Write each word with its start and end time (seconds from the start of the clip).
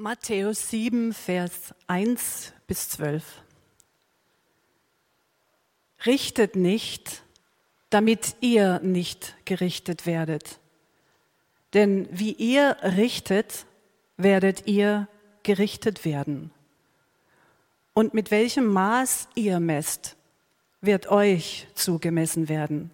Matthäus 0.00 0.70
7, 0.70 1.12
Vers 1.12 1.74
1 1.88 2.52
bis 2.68 2.88
12. 2.90 3.24
Richtet 6.06 6.54
nicht, 6.54 7.24
damit 7.90 8.36
ihr 8.40 8.78
nicht 8.78 9.34
gerichtet 9.44 10.06
werdet. 10.06 10.60
Denn 11.74 12.06
wie 12.12 12.30
ihr 12.30 12.76
richtet, 12.80 13.66
werdet 14.16 14.68
ihr 14.68 15.08
gerichtet 15.42 16.04
werden. 16.04 16.52
Und 17.92 18.14
mit 18.14 18.30
welchem 18.30 18.66
Maß 18.66 19.26
ihr 19.34 19.58
messt, 19.58 20.14
wird 20.80 21.08
euch 21.08 21.66
zugemessen 21.74 22.48
werden. 22.48 22.92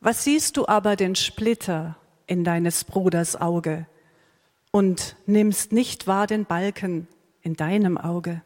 Was 0.00 0.24
siehst 0.24 0.58
du 0.58 0.68
aber 0.68 0.94
den 0.94 1.16
Splitter 1.16 1.96
in 2.26 2.44
deines 2.44 2.84
Bruders 2.84 3.34
Auge? 3.34 3.86
Und 4.70 5.16
nimmst 5.26 5.72
nicht 5.72 6.06
wahr 6.06 6.26
den 6.26 6.44
Balken 6.44 7.08
in 7.42 7.54
deinem 7.54 7.98
Auge? 7.98 8.42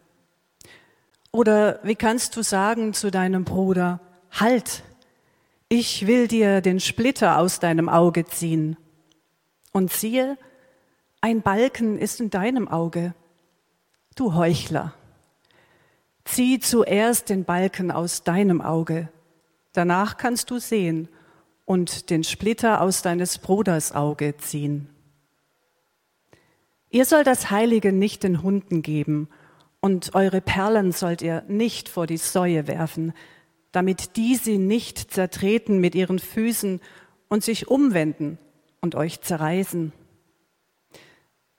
Oder 1.32 1.80
wie 1.82 1.94
kannst 1.94 2.36
du 2.36 2.42
sagen 2.42 2.92
zu 2.92 3.10
deinem 3.10 3.44
Bruder, 3.44 4.00
halt, 4.30 4.82
ich 5.68 6.06
will 6.06 6.26
dir 6.26 6.60
den 6.60 6.80
Splitter 6.80 7.38
aus 7.38 7.60
deinem 7.60 7.88
Auge 7.88 8.24
ziehen. 8.24 8.76
Und 9.72 9.92
siehe, 9.92 10.36
ein 11.20 11.42
Balken 11.42 11.98
ist 11.98 12.20
in 12.20 12.30
deinem 12.30 12.66
Auge. 12.66 13.14
Du 14.16 14.34
Heuchler, 14.34 14.94
zieh 16.24 16.58
zuerst 16.58 17.28
den 17.28 17.44
Balken 17.44 17.90
aus 17.90 18.24
deinem 18.24 18.60
Auge, 18.60 19.08
danach 19.72 20.16
kannst 20.16 20.50
du 20.50 20.58
sehen 20.58 21.08
und 21.64 22.10
den 22.10 22.24
Splitter 22.24 22.80
aus 22.80 23.02
deines 23.02 23.38
Bruders 23.38 23.92
Auge 23.92 24.36
ziehen. 24.36 24.88
Ihr 26.90 27.04
sollt 27.04 27.28
das 27.28 27.50
Heilige 27.50 27.92
nicht 27.92 28.24
den 28.24 28.42
Hunden 28.42 28.82
geben 28.82 29.28
und 29.80 30.14
eure 30.14 30.40
Perlen 30.40 30.92
sollt 30.92 31.22
ihr 31.22 31.42
nicht 31.48 31.88
vor 31.88 32.06
die 32.06 32.16
Säue 32.16 32.66
werfen, 32.66 33.12
damit 33.72 34.16
die 34.16 34.34
sie 34.34 34.58
nicht 34.58 35.12
zertreten 35.12 35.78
mit 35.78 35.94
ihren 35.94 36.18
Füßen 36.18 36.80
und 37.28 37.44
sich 37.44 37.68
umwenden 37.68 38.38
und 38.80 38.96
euch 38.96 39.20
zerreißen. 39.20 39.92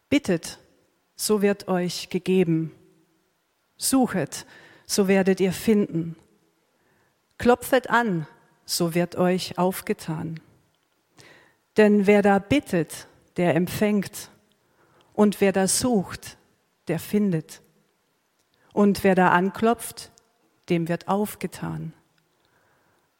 Bittet, 0.10 0.60
so 1.16 1.42
wird 1.42 1.70
euch 1.70 2.10
gegeben. 2.10 2.74
Suchet, 3.78 4.46
so 4.86 5.08
werdet 5.08 5.40
ihr 5.40 5.54
finden. 5.54 6.18
Klopfet 7.38 7.90
an, 7.90 8.28
so 8.66 8.94
wird 8.94 9.16
euch 9.16 9.58
aufgetan. 9.58 10.42
Denn 11.78 12.06
wer 12.06 12.22
da 12.22 12.40
bittet, 12.40 13.08
der 13.38 13.56
empfängt. 13.56 14.30
Und 15.22 15.40
wer 15.40 15.52
da 15.52 15.68
sucht, 15.68 16.36
der 16.88 16.98
findet. 16.98 17.62
Und 18.74 19.04
wer 19.04 19.14
da 19.14 19.30
anklopft, 19.30 20.10
dem 20.68 20.88
wird 20.88 21.08
aufgetan. 21.08 21.94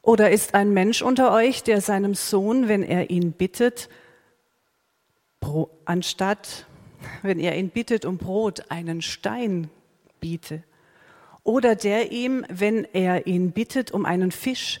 Oder 0.02 0.32
ist 0.32 0.54
ein 0.54 0.72
Mensch 0.72 1.00
unter 1.00 1.32
euch, 1.32 1.62
der 1.62 1.80
seinem 1.80 2.16
Sohn, 2.16 2.66
wenn 2.66 2.82
er 2.82 3.10
ihn 3.10 3.30
bittet, 3.30 3.88
anstatt, 5.84 6.66
wenn 7.22 7.38
er 7.38 7.54
ihn 7.54 7.70
bittet 7.70 8.04
um 8.04 8.18
Brot, 8.18 8.68
einen 8.68 9.00
Stein 9.00 9.70
biete? 10.18 10.64
Oder 11.44 11.76
der 11.76 12.10
ihm, 12.10 12.44
wenn 12.48 12.82
er 12.82 13.28
ihn 13.28 13.52
bittet 13.52 13.92
um 13.92 14.06
einen 14.06 14.32
Fisch, 14.32 14.80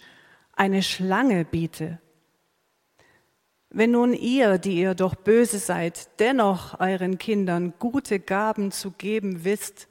eine 0.54 0.82
Schlange 0.82 1.44
biete? 1.44 2.00
Wenn 3.74 3.92
nun 3.92 4.12
ihr, 4.12 4.58
die 4.58 4.78
ihr 4.78 4.94
doch 4.94 5.14
böse 5.14 5.58
seid, 5.58 6.10
dennoch 6.18 6.78
euren 6.78 7.16
Kindern 7.16 7.72
gute 7.78 8.20
Gaben 8.20 8.70
zu 8.70 8.90
geben 8.90 9.44
wisst, 9.44 9.88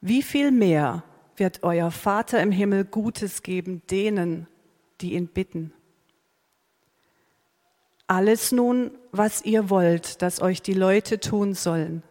wie 0.00 0.22
viel 0.22 0.50
mehr 0.50 1.04
wird 1.36 1.62
euer 1.62 1.92
Vater 1.92 2.42
im 2.42 2.50
Himmel 2.50 2.84
Gutes 2.84 3.44
geben 3.44 3.82
denen, 3.90 4.48
die 5.00 5.14
ihn 5.14 5.28
bitten? 5.28 5.72
Alles 8.08 8.50
nun, 8.50 8.90
was 9.12 9.44
ihr 9.44 9.70
wollt, 9.70 10.20
dass 10.20 10.42
euch 10.42 10.60
die 10.60 10.74
Leute 10.74 11.20
tun 11.20 11.54
sollen, 11.54 12.02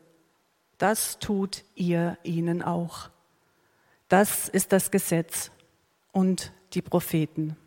das 0.78 1.19
tut 1.19 1.66
ihr 1.75 2.18
ihnen 2.23 2.62
auch. 2.62 3.09
Das 4.07 4.47
ist 4.47 4.72
das 4.72 4.91
Gesetz 4.91 5.52
und 6.13 6.53
die 6.73 6.81
Propheten. 6.81 7.57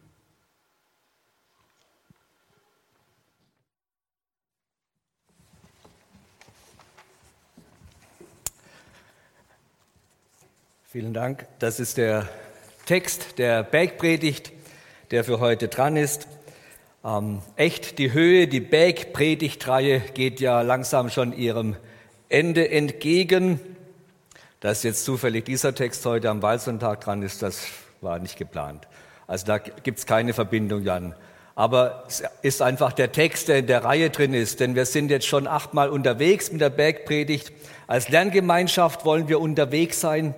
Vielen 10.96 11.12
Dank. 11.12 11.44
Das 11.58 11.78
ist 11.78 11.98
der 11.98 12.26
Text 12.86 13.38
der 13.38 13.62
Bergpredigt, 13.62 14.50
der 15.10 15.24
für 15.24 15.40
heute 15.40 15.68
dran 15.68 15.94
ist. 15.94 16.26
Ähm, 17.04 17.42
echt 17.56 17.98
die 17.98 18.14
Höhe, 18.14 18.48
die 18.48 18.60
Bergpredigtreihe 18.60 20.00
geht 20.00 20.40
ja 20.40 20.62
langsam 20.62 21.10
schon 21.10 21.34
ihrem 21.34 21.76
Ende 22.30 22.70
entgegen. 22.70 23.60
Dass 24.60 24.84
jetzt 24.84 25.04
zufällig 25.04 25.44
dieser 25.44 25.74
Text 25.74 26.06
heute 26.06 26.30
am 26.30 26.40
Waldsonntag 26.40 27.02
dran 27.02 27.22
ist, 27.22 27.42
das 27.42 27.66
war 28.00 28.18
nicht 28.18 28.38
geplant. 28.38 28.88
Also 29.26 29.44
da 29.44 29.58
gibt 29.58 29.98
es 29.98 30.06
keine 30.06 30.32
Verbindung, 30.32 30.82
Jan. 30.82 31.14
Aber 31.56 32.04
es 32.08 32.22
ist 32.40 32.62
einfach 32.62 32.94
der 32.94 33.12
Text, 33.12 33.48
der 33.48 33.58
in 33.58 33.66
der 33.66 33.84
Reihe 33.84 34.08
drin 34.08 34.32
ist, 34.32 34.60
denn 34.60 34.74
wir 34.74 34.86
sind 34.86 35.10
jetzt 35.10 35.26
schon 35.26 35.46
achtmal 35.46 35.90
unterwegs 35.90 36.50
mit 36.52 36.62
der 36.62 36.70
Bergpredigt. 36.70 37.52
Als 37.86 38.08
Lerngemeinschaft 38.08 39.04
wollen 39.04 39.28
wir 39.28 39.40
unterwegs 39.40 40.00
sein 40.00 40.34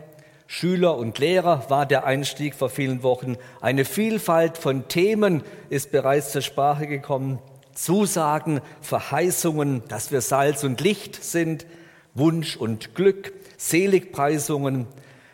Schüler 0.50 0.96
und 0.96 1.18
Lehrer 1.18 1.68
war 1.68 1.84
der 1.84 2.06
Einstieg 2.06 2.54
vor 2.54 2.70
vielen 2.70 3.02
Wochen. 3.02 3.36
Eine 3.60 3.84
Vielfalt 3.84 4.56
von 4.56 4.88
Themen 4.88 5.42
ist 5.68 5.92
bereits 5.92 6.32
zur 6.32 6.40
Sprache 6.40 6.86
gekommen. 6.86 7.38
Zusagen, 7.74 8.62
Verheißungen, 8.80 9.82
dass 9.88 10.10
wir 10.10 10.22
Salz 10.22 10.64
und 10.64 10.80
Licht 10.80 11.22
sind, 11.22 11.66
Wunsch 12.14 12.56
und 12.56 12.94
Glück, 12.94 13.34
Seligpreisungen, 13.58 14.86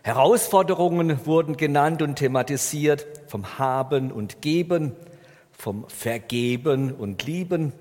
Herausforderungen 0.02 1.24
wurden 1.24 1.56
genannt 1.56 2.02
und 2.02 2.16
thematisiert 2.16 3.06
vom 3.28 3.56
Haben 3.56 4.10
und 4.10 4.42
Geben, 4.42 4.96
vom 5.52 5.84
Vergeben 5.88 6.92
und 6.92 7.24
Lieben. 7.24 7.72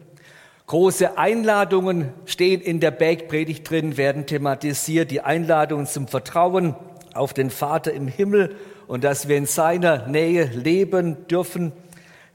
Große 0.67 1.17
Einladungen 1.17 2.13
stehen 2.25 2.61
in 2.61 2.79
der 2.79 2.91
Bergpredigt 2.91 3.69
drin, 3.69 3.97
werden 3.97 4.27
thematisiert, 4.27 5.09
die 5.09 5.21
Einladungen 5.21 5.87
zum 5.87 6.07
Vertrauen, 6.07 6.75
auf 7.13 7.33
den 7.33 7.49
Vater 7.49 7.93
im 7.93 8.07
Himmel 8.07 8.55
und 8.87 9.03
dass 9.03 9.27
wir 9.27 9.37
in 9.37 9.45
seiner 9.45 10.07
Nähe 10.07 10.45
leben 10.45 11.27
dürfen. 11.27 11.71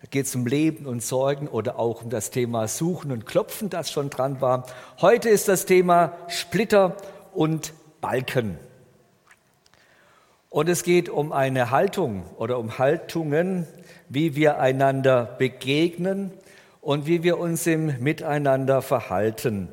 Da 0.00 0.08
geht 0.10 0.26
es 0.26 0.34
um 0.34 0.46
Leben 0.46 0.86
und 0.86 1.02
Sorgen 1.02 1.48
oder 1.48 1.78
auch 1.78 2.02
um 2.02 2.10
das 2.10 2.30
Thema 2.30 2.68
Suchen 2.68 3.10
und 3.10 3.26
Klopfen, 3.26 3.70
das 3.70 3.90
schon 3.90 4.10
dran 4.10 4.40
war. 4.40 4.66
Heute 5.00 5.28
ist 5.28 5.48
das 5.48 5.66
Thema 5.66 6.12
Splitter 6.28 6.96
und 7.34 7.72
Balken. 8.00 8.58
Und 10.50 10.68
es 10.68 10.82
geht 10.82 11.08
um 11.08 11.32
eine 11.32 11.70
Haltung 11.70 12.24
oder 12.36 12.58
um 12.58 12.78
Haltungen, 12.78 13.66
wie 14.08 14.34
wir 14.34 14.60
einander 14.60 15.36
begegnen 15.38 16.32
und 16.80 17.06
wie 17.06 17.22
wir 17.22 17.38
uns 17.38 17.66
im 17.66 18.00
Miteinander 18.00 18.80
verhalten. 18.80 19.68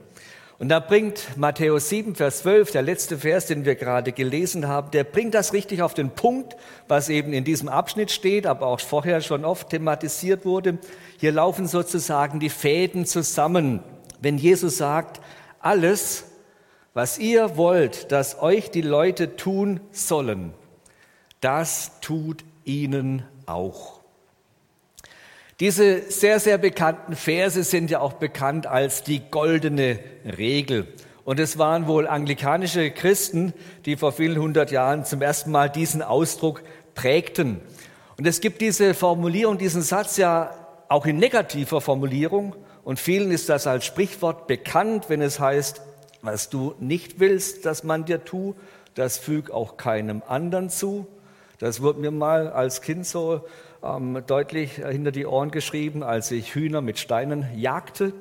Und 0.57 0.69
da 0.69 0.79
bringt 0.79 1.35
Matthäus 1.35 1.89
7, 1.89 2.15
Vers 2.15 2.39
12, 2.39 2.71
der 2.71 2.81
letzte 2.81 3.17
Vers, 3.17 3.47
den 3.47 3.65
wir 3.65 3.75
gerade 3.75 4.13
gelesen 4.13 4.69
haben, 4.69 4.89
der 4.91 5.03
bringt 5.03 5.33
das 5.33 5.51
richtig 5.51 5.81
auf 5.81 5.93
den 5.93 6.11
Punkt, 6.11 6.55
was 6.87 7.09
eben 7.09 7.33
in 7.33 7.43
diesem 7.43 7.67
Abschnitt 7.67 8.09
steht, 8.09 8.47
aber 8.47 8.67
auch 8.67 8.79
vorher 8.79 9.19
schon 9.19 9.43
oft 9.43 9.69
thematisiert 9.69 10.45
wurde. 10.45 10.77
Hier 11.19 11.33
laufen 11.33 11.67
sozusagen 11.67 12.39
die 12.39 12.49
Fäden 12.49 13.05
zusammen. 13.05 13.81
Wenn 14.21 14.37
Jesus 14.37 14.77
sagt, 14.77 15.19
alles, 15.59 16.23
was 16.93 17.17
ihr 17.17 17.57
wollt, 17.57 18.13
dass 18.13 18.41
euch 18.41 18.71
die 18.71 18.81
Leute 18.81 19.35
tun 19.35 19.81
sollen, 19.91 20.53
das 21.41 21.99
tut 21.99 22.45
ihnen 22.63 23.25
auch. 23.45 23.94
Diese 25.61 26.11
sehr, 26.11 26.41
sehr 26.41 26.57
bekannten 26.57 27.15
Verse 27.15 27.63
sind 27.63 27.89
ja 27.89 28.01
auch 28.01 28.13
bekannt 28.13 28.67
als 28.67 29.03
die 29.03 29.21
goldene 29.31 29.99
Regel. 30.37 30.85
Und 31.23 31.39
es 31.39 31.57
waren 31.57 31.87
wohl 31.87 32.07
anglikanische 32.07 32.91
Christen, 32.91 33.53
die 33.85 33.95
vor 33.95 34.11
vielen 34.11 34.37
hundert 34.37 34.69
Jahren 34.71 35.05
zum 35.05 35.21
ersten 35.21 35.51
Mal 35.51 35.69
diesen 35.69 36.01
Ausdruck 36.01 36.61
prägten. 36.93 37.61
Und 38.17 38.27
es 38.27 38.41
gibt 38.41 38.59
diese 38.59 38.93
Formulierung, 38.93 39.57
diesen 39.57 39.81
Satz 39.81 40.17
ja 40.17 40.51
auch 40.89 41.05
in 41.05 41.19
negativer 41.19 41.79
Formulierung. 41.79 42.53
Und 42.83 42.99
vielen 42.99 43.31
ist 43.31 43.47
das 43.47 43.65
als 43.65 43.85
Sprichwort 43.85 44.47
bekannt, 44.47 45.05
wenn 45.07 45.21
es 45.21 45.39
heißt, 45.39 45.81
was 46.21 46.49
du 46.49 46.75
nicht 46.81 47.21
willst, 47.21 47.65
dass 47.65 47.85
man 47.85 48.03
dir 48.03 48.25
tu, 48.25 48.55
das 48.93 49.17
füg 49.17 49.51
auch 49.51 49.77
keinem 49.77 50.21
anderen 50.27 50.69
zu. 50.69 51.07
Das 51.59 51.81
wurde 51.81 51.99
mir 51.99 52.11
mal 52.11 52.49
als 52.49 52.81
Kind 52.81 53.05
so 53.05 53.41
ähm, 53.81 54.21
deutlich 54.27 54.73
hinter 54.73 55.11
die 55.11 55.25
Ohren 55.25 55.51
geschrieben, 55.51 56.03
als 56.03 56.31
ich 56.31 56.53
Hühner 56.53 56.81
mit 56.81 56.99
Steinen 56.99 57.47
jagte. 57.55 58.11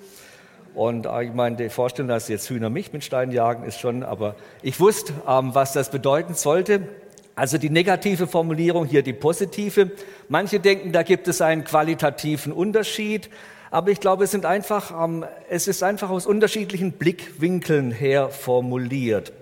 Und 0.75 1.07
äh, 1.07 1.25
ich 1.25 1.33
meine, 1.33 1.57
die 1.57 1.69
Vorstellung, 1.69 2.09
dass 2.09 2.29
jetzt 2.29 2.49
Hühner 2.49 2.71
mich 2.71 2.93
mit 2.93 3.03
Steinen 3.03 3.33
jagen, 3.33 3.65
ist 3.65 3.81
schon, 3.81 4.05
aber 4.05 4.37
ich 4.63 4.79
wusste, 4.79 5.13
ähm, 5.29 5.55
was 5.55 5.73
das 5.73 5.91
bedeuten 5.91 6.35
sollte. 6.35 6.87
Also 7.35 7.59
die 7.59 7.71
negative 7.71 8.29
Formulierung, 8.29 8.87
hier 8.87 9.03
die 9.03 9.13
positive. 9.13 9.91
Manche 10.29 10.61
denken, 10.61 10.93
da 10.93 11.03
gibt 11.03 11.27
es 11.27 11.41
einen 11.41 11.65
qualitativen 11.65 12.53
Unterschied. 12.53 13.31
Aber 13.73 13.91
ich 13.91 13.99
glaube, 13.99 14.23
es, 14.23 14.31
sind 14.31 14.47
einfach, 14.47 14.93
ähm, 15.05 15.25
es 15.49 15.67
ist 15.67 15.83
einfach 15.83 16.11
aus 16.11 16.27
unterschiedlichen 16.27 16.93
Blickwinkeln 16.93 17.91
her 17.91 18.29
formuliert. 18.29 19.33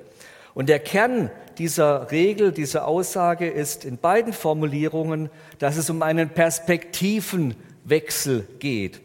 Und 0.54 0.70
der 0.70 0.78
Kern 0.78 1.30
dieser 1.58 2.10
Regel, 2.10 2.52
dieser 2.52 2.86
Aussage 2.86 3.48
ist 3.48 3.84
in 3.84 3.98
beiden 3.98 4.32
Formulierungen, 4.32 5.30
dass 5.58 5.76
es 5.76 5.90
um 5.90 6.02
einen 6.02 6.30
Perspektivenwechsel 6.30 8.46
geht. 8.58 9.02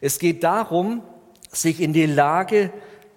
Es 0.00 0.18
geht 0.18 0.44
darum, 0.44 1.02
sich 1.50 1.80
in 1.80 1.92
die 1.92 2.06
Lage 2.06 2.70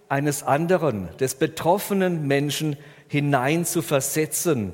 eines 0.07 0.43
anderen, 0.43 1.09
des 1.17 1.35
betroffenen 1.35 2.27
Menschen 2.27 2.77
hinein 3.07 3.65
zu 3.65 3.81
versetzen 3.81 4.73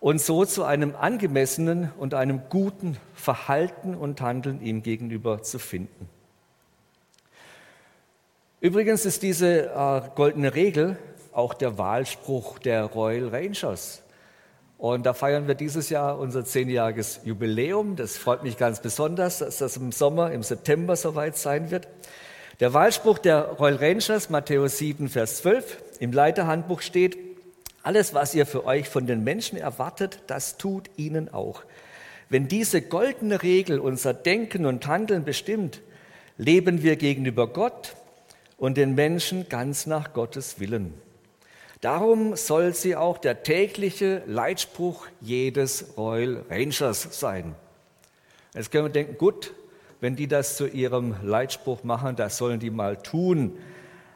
und 0.00 0.20
so 0.20 0.44
zu 0.44 0.64
einem 0.64 0.96
angemessenen 0.96 1.92
und 1.98 2.14
einem 2.14 2.42
guten 2.48 2.96
Verhalten 3.14 3.94
und 3.94 4.20
Handeln 4.20 4.62
ihm 4.62 4.82
gegenüber 4.82 5.42
zu 5.42 5.58
finden. 5.58 6.08
Übrigens 8.60 9.06
ist 9.06 9.22
diese 9.22 9.70
äh, 9.70 10.02
goldene 10.14 10.54
Regel 10.54 10.98
auch 11.32 11.54
der 11.54 11.78
Wahlspruch 11.78 12.58
der 12.58 12.84
Royal 12.84 13.28
Rangers. 13.28 14.02
Und 14.78 15.04
da 15.04 15.12
feiern 15.12 15.46
wir 15.46 15.54
dieses 15.54 15.90
Jahr 15.90 16.18
unser 16.18 16.44
zehnjähriges 16.44 17.20
Jubiläum. 17.24 17.96
Das 17.96 18.16
freut 18.16 18.42
mich 18.42 18.56
ganz 18.56 18.80
besonders, 18.80 19.38
dass 19.38 19.58
das 19.58 19.76
im 19.76 19.92
Sommer, 19.92 20.32
im 20.32 20.42
September 20.42 20.96
soweit 20.96 21.36
sein 21.36 21.70
wird. 21.70 21.86
Der 22.60 22.72
Wahlspruch 22.72 23.18
der 23.18 23.42
Royal 23.58 23.76
Rangers, 23.76 24.30
Matthäus 24.30 24.78
7, 24.78 25.08
Vers 25.08 25.38
12, 25.38 25.82
im 26.00 26.12
Leiterhandbuch 26.12 26.80
steht, 26.80 27.18
alles, 27.82 28.14
was 28.14 28.34
ihr 28.34 28.46
für 28.46 28.66
euch 28.66 28.88
von 28.88 29.06
den 29.06 29.24
Menschen 29.24 29.58
erwartet, 29.58 30.20
das 30.26 30.58
tut 30.58 30.90
ihnen 30.96 31.32
auch. 31.32 31.62
Wenn 32.28 32.48
diese 32.48 32.82
goldene 32.82 33.42
Regel 33.42 33.80
unser 33.80 34.14
Denken 34.14 34.66
und 34.66 34.86
Handeln 34.86 35.24
bestimmt, 35.24 35.80
leben 36.36 36.82
wir 36.82 36.96
gegenüber 36.96 37.48
Gott 37.48 37.96
und 38.56 38.76
den 38.76 38.94
Menschen 38.94 39.48
ganz 39.48 39.86
nach 39.86 40.12
Gottes 40.12 40.60
Willen. 40.60 40.94
Darum 41.80 42.36
soll 42.36 42.74
sie 42.74 42.94
auch 42.94 43.16
der 43.16 43.42
tägliche 43.42 44.22
Leitspruch 44.26 45.06
jedes 45.22 45.96
Royal 45.96 46.44
Rangers 46.50 47.08
sein. 47.18 47.54
Jetzt 48.54 48.70
können 48.70 48.84
wir 48.84 48.92
denken, 48.92 49.16
gut, 49.16 49.54
wenn 50.00 50.14
die 50.14 50.28
das 50.28 50.56
zu 50.56 50.66
ihrem 50.66 51.14
Leitspruch 51.22 51.82
machen, 51.82 52.16
das 52.16 52.36
sollen 52.36 52.60
die 52.60 52.70
mal 52.70 52.98
tun. 52.98 53.56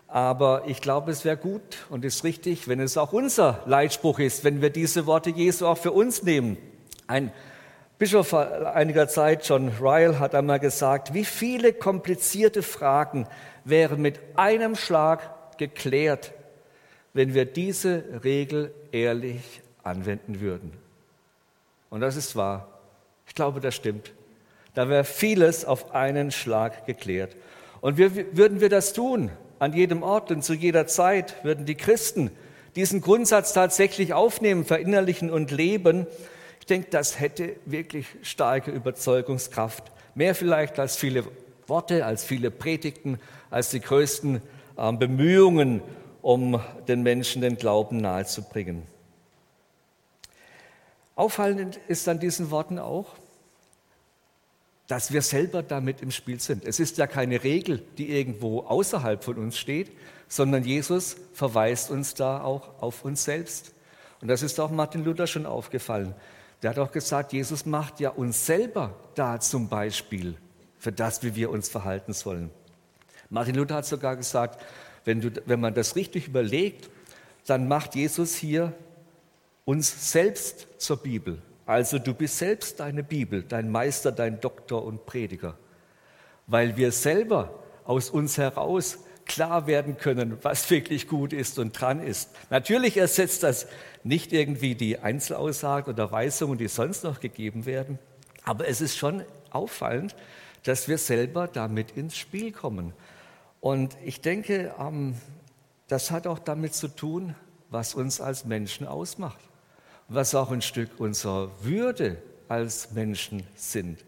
Aber 0.08 0.64
ich 0.66 0.82
glaube, 0.82 1.10
es 1.10 1.24
wäre 1.24 1.38
gut 1.38 1.86
und 1.88 2.04
ist 2.04 2.22
richtig, 2.22 2.68
wenn 2.68 2.80
es 2.80 2.98
auch 2.98 3.14
unser 3.14 3.62
Leitspruch 3.64 4.18
ist, 4.18 4.44
wenn 4.44 4.60
wir 4.60 4.68
diese 4.68 5.06
Worte 5.06 5.30
Jesu 5.30 5.66
auch 5.66 5.78
für 5.78 5.92
uns 5.92 6.22
nehmen. 6.22 6.58
Ein 7.06 7.32
Bischof 7.98 8.28
vor 8.28 8.74
einiger 8.74 9.08
Zeit, 9.08 9.48
John 9.48 9.72
Ryle, 9.80 10.18
hat 10.18 10.34
einmal 10.34 10.60
gesagt, 10.60 11.14
wie 11.14 11.24
viele 11.24 11.72
komplizierte 11.72 12.62
Fragen 12.62 13.26
wären 13.64 14.02
mit 14.02 14.20
einem 14.36 14.76
Schlag 14.76 15.56
geklärt, 15.56 16.34
wenn 17.14 17.32
wir 17.32 17.46
diese 17.46 18.04
Regel 18.24 18.74
ehrlich 18.92 19.62
anwenden 19.82 20.40
würden. 20.40 20.72
Und 21.88 22.00
das 22.00 22.16
ist 22.16 22.36
wahr. 22.36 22.68
Ich 23.26 23.34
glaube, 23.34 23.60
das 23.60 23.74
stimmt. 23.74 24.12
Da 24.74 24.88
wäre 24.88 25.04
vieles 25.04 25.64
auf 25.64 25.94
einen 25.94 26.32
Schlag 26.32 26.86
geklärt. 26.86 27.36
Und 27.80 27.96
wir, 27.96 28.36
würden 28.36 28.60
wir 28.60 28.68
das 28.68 28.92
tun, 28.92 29.30
an 29.60 29.72
jedem 29.72 30.02
Ort 30.02 30.30
und 30.30 30.42
zu 30.42 30.54
jeder 30.54 30.86
Zeit, 30.86 31.44
würden 31.44 31.64
die 31.64 31.76
Christen 31.76 32.30
diesen 32.74 33.00
Grundsatz 33.00 33.52
tatsächlich 33.52 34.12
aufnehmen, 34.12 34.64
verinnerlichen 34.64 35.30
und 35.30 35.52
leben, 35.52 36.06
ich 36.64 36.66
denke, 36.66 36.88
das 36.90 37.20
hätte 37.20 37.56
wirklich 37.66 38.06
starke 38.22 38.70
Überzeugungskraft. 38.70 39.92
Mehr 40.14 40.34
vielleicht 40.34 40.78
als 40.78 40.96
viele 40.96 41.24
Worte, 41.66 42.06
als 42.06 42.24
viele 42.24 42.50
Predigten, 42.50 43.20
als 43.50 43.68
die 43.68 43.80
größten 43.80 44.40
äh, 44.78 44.92
Bemühungen 44.94 45.82
um 46.24 46.58
den 46.88 47.02
Menschen 47.02 47.42
den 47.42 47.56
Glauben 47.56 47.98
nahezubringen. 47.98 48.82
Auffallend 51.16 51.78
ist 51.86 52.08
an 52.08 52.18
diesen 52.18 52.50
Worten 52.50 52.78
auch, 52.78 53.08
dass 54.86 55.12
wir 55.12 55.20
selber 55.20 55.62
damit 55.62 56.00
im 56.00 56.10
Spiel 56.10 56.40
sind. 56.40 56.64
Es 56.64 56.80
ist 56.80 56.96
ja 56.96 57.06
keine 57.06 57.44
Regel, 57.44 57.82
die 57.98 58.10
irgendwo 58.10 58.60
außerhalb 58.60 59.22
von 59.22 59.36
uns 59.36 59.58
steht, 59.58 59.92
sondern 60.26 60.64
Jesus 60.64 61.16
verweist 61.34 61.90
uns 61.90 62.14
da 62.14 62.42
auch 62.42 62.80
auf 62.80 63.04
uns 63.04 63.24
selbst. 63.24 63.74
Und 64.22 64.28
das 64.28 64.42
ist 64.42 64.58
auch 64.60 64.70
Martin 64.70 65.04
Luther 65.04 65.26
schon 65.26 65.44
aufgefallen. 65.44 66.14
Der 66.62 66.70
hat 66.70 66.78
auch 66.78 66.90
gesagt, 66.90 67.34
Jesus 67.34 67.66
macht 67.66 68.00
ja 68.00 68.08
uns 68.08 68.46
selber 68.46 68.94
da 69.14 69.40
zum 69.40 69.68
Beispiel 69.68 70.38
für 70.78 70.90
das, 70.90 71.22
wie 71.22 71.34
wir 71.34 71.50
uns 71.50 71.68
verhalten 71.68 72.14
sollen. 72.14 72.48
Martin 73.28 73.56
Luther 73.56 73.74
hat 73.74 73.86
sogar 73.86 74.16
gesagt, 74.16 74.58
wenn, 75.04 75.20
du, 75.20 75.30
wenn 75.46 75.60
man 75.60 75.74
das 75.74 75.96
richtig 75.96 76.28
überlegt, 76.28 76.90
dann 77.46 77.68
macht 77.68 77.94
Jesus 77.94 78.34
hier 78.34 78.72
uns 79.64 80.12
selbst 80.12 80.66
zur 80.78 80.98
Bibel. 80.98 81.40
Also 81.66 81.98
du 81.98 82.14
bist 82.14 82.38
selbst 82.38 82.80
deine 82.80 83.02
Bibel, 83.02 83.42
dein 83.42 83.70
Meister, 83.70 84.12
dein 84.12 84.40
Doktor 84.40 84.84
und 84.84 85.06
Prediger. 85.06 85.56
Weil 86.46 86.76
wir 86.76 86.92
selber 86.92 87.62
aus 87.84 88.10
uns 88.10 88.36
heraus 88.36 88.98
klar 89.24 89.66
werden 89.66 89.96
können, 89.96 90.38
was 90.42 90.68
wirklich 90.70 91.08
gut 91.08 91.32
ist 91.32 91.58
und 91.58 91.78
dran 91.78 92.02
ist. 92.02 92.30
Natürlich 92.50 92.98
ersetzt 92.98 93.42
das 93.42 93.66
nicht 94.02 94.32
irgendwie 94.32 94.74
die 94.74 94.98
Einzelaussagen 94.98 95.94
oder 95.94 96.12
Weisungen, 96.12 96.58
die 96.58 96.68
sonst 96.68 97.04
noch 97.04 97.20
gegeben 97.20 97.64
werden, 97.64 97.98
aber 98.44 98.68
es 98.68 98.82
ist 98.82 98.98
schon 98.98 99.24
auffallend, 99.50 100.14
dass 100.64 100.88
wir 100.88 100.98
selber 100.98 101.48
damit 101.48 101.96
ins 101.96 102.16
Spiel 102.16 102.52
kommen. 102.52 102.92
Und 103.64 103.96
ich 104.04 104.20
denke, 104.20 104.74
ähm, 104.78 105.14
das 105.88 106.10
hat 106.10 106.26
auch 106.26 106.38
damit 106.38 106.74
zu 106.74 106.86
tun, 106.86 107.34
was 107.70 107.94
uns 107.94 108.20
als 108.20 108.44
Menschen 108.44 108.86
ausmacht, 108.86 109.38
was 110.06 110.34
auch 110.34 110.50
ein 110.50 110.60
Stück 110.60 111.00
unserer 111.00 111.48
Würde 111.62 112.18
als 112.46 112.90
Menschen 112.90 113.42
sind. 113.54 114.04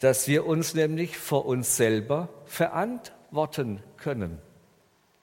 Dass 0.00 0.28
wir 0.28 0.44
uns 0.44 0.74
nämlich 0.74 1.16
vor 1.16 1.46
uns 1.46 1.78
selber 1.78 2.28
verantworten 2.44 3.82
können. 3.96 4.36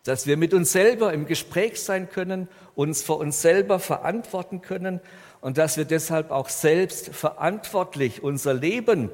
Dass 0.05 0.25
wir 0.25 0.36
mit 0.36 0.55
uns 0.55 0.71
selber 0.71 1.13
im 1.13 1.27
Gespräch 1.27 1.79
sein 1.79 2.09
können, 2.09 2.48
uns 2.74 3.03
vor 3.03 3.19
uns 3.19 3.43
selber 3.43 3.77
verantworten 3.77 4.62
können 4.62 5.01
und 5.39 5.59
dass 5.59 5.77
wir 5.77 5.86
deshalb 5.86 6.31
auch 6.31 6.50
selbst 6.50 7.09
verantwortlich 7.09 8.24
unser 8.24 8.55
Leben 8.55 9.12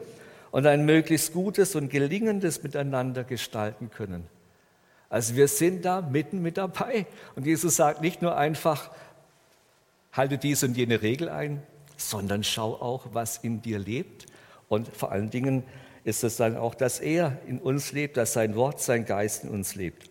und 0.55 0.65
ein 0.67 0.85
möglichst 0.85 1.33
gutes 1.33 1.75
und 1.75 1.89
gelingendes 1.89 2.63
Miteinander 2.63 3.25
gestalten 3.25 3.91
können. 3.91 4.25
Also 5.09 5.35
wir 5.35 5.49
sind 5.49 5.83
da 5.83 5.99
mitten 5.99 6.41
mit 6.41 6.55
dabei. 6.55 7.07
Und 7.35 7.45
Jesus 7.45 7.75
sagt 7.75 7.99
nicht 7.99 8.21
nur 8.21 8.37
einfach, 8.37 8.89
halte 10.13 10.37
diese 10.37 10.67
und 10.67 10.77
jene 10.77 11.01
Regel 11.01 11.27
ein, 11.27 11.61
sondern 11.97 12.45
schau 12.45 12.73
auch, 12.75 13.07
was 13.11 13.39
in 13.39 13.61
dir 13.61 13.79
lebt. 13.79 14.27
Und 14.69 14.87
vor 14.95 15.11
allen 15.11 15.29
Dingen 15.29 15.63
ist 16.05 16.23
es 16.23 16.37
dann 16.37 16.55
auch, 16.55 16.73
dass 16.73 17.01
er 17.01 17.37
in 17.47 17.59
uns 17.59 17.91
lebt, 17.91 18.15
dass 18.15 18.31
sein 18.31 18.55
Wort, 18.55 18.79
sein 18.79 19.03
Geist 19.03 19.43
in 19.43 19.49
uns 19.49 19.75
lebt. 19.75 20.09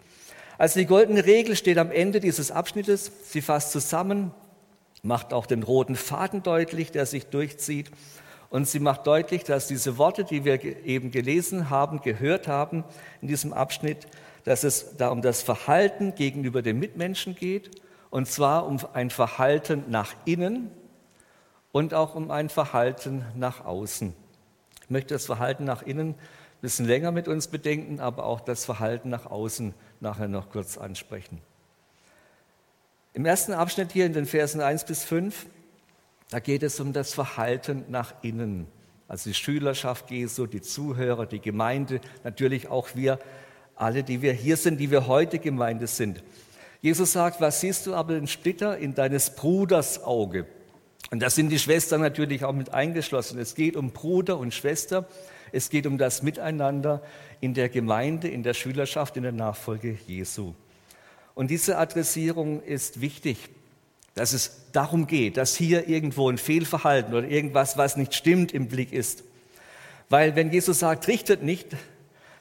Also 0.59 0.79
die 0.79 0.85
goldene 0.85 1.25
Regel 1.25 1.57
steht 1.57 1.79
am 1.79 1.91
Ende 1.91 2.21
dieses 2.21 2.51
Abschnittes. 2.51 3.11
Sie 3.25 3.41
fasst 3.41 3.73
zusammen, 3.73 4.31
macht 5.03 5.33
auch 5.33 5.47
den 5.47 5.63
roten 5.63 5.97
Faden 5.97 6.43
deutlich, 6.43 6.93
der 6.93 7.07
sich 7.07 7.29
durchzieht. 7.29 7.91
Und 8.55 8.69
sie 8.69 8.79
macht 8.79 9.09
deutlich, 9.09 9.43
dass 9.43 9.67
diese 9.67 9.99
Worte, 9.99 10.23
die 10.23 10.45
wir 10.45 10.63
eben 10.87 11.11
gelesen 11.11 11.71
haben, 11.71 12.03
gehört 12.03 12.47
haben 12.47 12.85
in 13.21 13.27
diesem 13.27 13.53
Abschnitt, 13.53 14.07
dass 14.45 14.63
es 14.63 14.97
da 14.97 15.09
um 15.09 15.23
das 15.23 15.43
Verhalten 15.43 16.15
gegenüber 16.15 16.63
den 16.63 16.79
Mitmenschen 16.79 17.35
geht, 17.35 17.83
und 18.11 18.29
zwar 18.29 18.67
um 18.67 18.79
ein 18.93 19.11
Verhalten 19.11 19.83
nach 19.89 20.15
innen 20.25 20.71
und 21.73 21.95
auch 21.95 22.15
um 22.15 22.31
ein 22.31 22.49
Verhalten 22.49 23.25
nach 23.35 23.65
außen. 23.65 24.15
Ich 24.85 24.91
möchte 24.91 25.15
das 25.15 25.27
Verhalten 25.27 25.65
nach 25.65 25.83
innen 25.83 26.11
ein 26.11 26.17
bisschen 26.61 26.87
länger 26.87 27.11
mit 27.11 27.27
uns 27.27 27.49
bedenken, 27.49 27.99
aber 27.99 28.25
auch 28.25 28.39
das 28.39 28.65
Verhalten 28.65 29.09
nach 29.09 29.27
außen 29.27 29.75
nachher 29.99 30.29
noch 30.29 30.51
kurz 30.51 30.79
ansprechen. 30.79 31.41
Im 33.15 33.27
ersten 33.27 33.53
Abschnitt 33.53 33.91
hier 33.91 34.07
in 34.07 34.13
den 34.13 34.27
Versen 34.27 34.61
1 34.61 34.85
bis 34.85 35.03
5 35.03 35.47
da 36.31 36.41
geht 36.41 36.63
es 36.63 36.81
um 36.81 36.93
das 36.93 37.15
Verhalten 37.15 37.85
nach 37.89 38.15
innen. 38.23 38.67
Also 39.09 39.31
die 39.31 39.35
Schülerschaft 39.35 40.11
Jesu, 40.11 40.47
die 40.47 40.63
Zuhörer, 40.63 41.27
die 41.27 41.41
Gemeinde, 41.41 42.01
natürlich 42.23 42.69
auch 42.69 42.89
wir 42.95 43.19
alle, 43.77 44.03
die 44.03 44.23
wir 44.23 44.33
hier 44.33 44.57
sind, 44.57 44.79
die 44.79 44.91
wir 44.91 45.07
heute 45.07 45.39
Gemeinde 45.39 45.87
sind. 45.87 46.23
Jesus 46.81 47.13
sagt, 47.13 47.41
was 47.41 47.61
siehst 47.61 47.87
du 47.87 47.95
aber 47.95 48.15
den 48.15 48.27
Splitter 48.27 48.79
in 48.79 48.95
deines 48.95 49.35
Bruders 49.35 50.03
Auge? 50.05 50.47
Und 51.11 51.21
da 51.21 51.31
sind 51.31 51.51
die 51.51 51.59
Schwestern 51.59 52.01
natürlich 52.01 52.45
auch 52.45 52.53
mit 52.53 52.73
eingeschlossen. 52.73 53.39
Es 53.39 53.55
geht 53.55 53.77
um 53.77 53.91
Bruder 53.91 54.39
und 54.39 54.55
Schwester. 54.55 55.07
Es 55.53 55.71
geht 55.71 55.87
um 55.87 55.99
das 55.99 56.23
Miteinander 56.23 57.03
in 57.41 57.55
der 57.55 57.69
Gemeinde, 57.69 58.29
in 58.29 58.43
der 58.43 58.55
Schülerschaft, 58.55 59.17
in 59.17 59.23
der 59.23 59.33
Nachfolge 59.33 59.97
Jesu. 60.07 60.55
Und 61.35 61.51
diese 61.51 61.79
Adressierung 61.79 62.63
ist 62.63 63.01
wichtig, 63.01 63.51
dass 64.15 64.33
es 64.33 64.71
darum 64.73 65.07
geht, 65.07 65.37
dass 65.37 65.57
hier 65.57 65.89
irgendwo 65.89 66.31
ein 66.31 66.39
Fehlverhalten 66.39 67.15
oder 67.15 67.27
irgendwas, 67.27 67.77
was 67.77 67.97
nicht 67.97 68.15
stimmt, 68.15 68.53
im 68.53 68.69
Blick 68.69 68.93
ist. 68.93 69.25
Weil 70.09 70.37
wenn 70.37 70.53
Jesus 70.53 70.81
sagt, 70.81 71.09
richtet 71.09 71.43
nicht, 71.43 71.69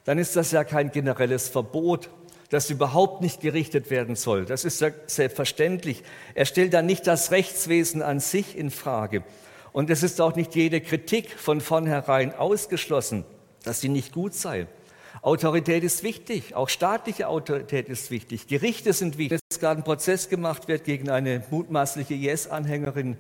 dann 0.06 0.18
ist 0.18 0.36
das 0.36 0.52
ja 0.52 0.64
kein 0.64 0.92
generelles 0.92 1.48
Verbot, 1.48 2.10
das 2.50 2.70
überhaupt 2.70 3.22
nicht 3.22 3.42
gerichtet 3.42 3.90
werden 3.90 4.16
soll. 4.16 4.46
Das 4.46 4.64
ist 4.64 4.84
selbstverständlich. 5.08 6.04
Er 6.36 6.46
stellt 6.46 6.74
dann 6.74 6.86
nicht 6.86 7.08
das 7.08 7.32
Rechtswesen 7.32 8.04
an 8.04 8.20
sich 8.20 8.56
in 8.56 8.70
Frage. 8.70 9.24
Und 9.72 9.90
es 9.90 10.04
ist 10.04 10.22
auch 10.22 10.36
nicht 10.36 10.54
jede 10.54 10.80
Kritik 10.82 11.32
von 11.32 11.62
vornherein 11.62 12.36
ausgeschlossen, 12.36 13.26
dass 13.64 13.82
sie 13.82 13.90
nicht 13.90 14.12
gut 14.12 14.36
sei. 14.36 14.68
Autorität 15.22 15.84
ist 15.84 16.04
wichtig, 16.04 16.56
auch 16.56 16.70
staatliche 16.70 17.28
Autorität 17.28 17.88
ist 17.88 18.12
wichtig, 18.12 18.48
Gerichte 18.48 18.94
sind 18.94 19.18
wichtig. 19.18 19.40
Wenn 19.52 19.60
gerade 19.60 19.82
ein 19.82 19.84
Prozess 19.84 20.28
gemacht 20.30 20.68
wird 20.68 20.84
gegen 20.84 21.10
eine 21.10 21.44
mutmaßliche 21.52 22.16
IS-Anhängerin 22.16 23.18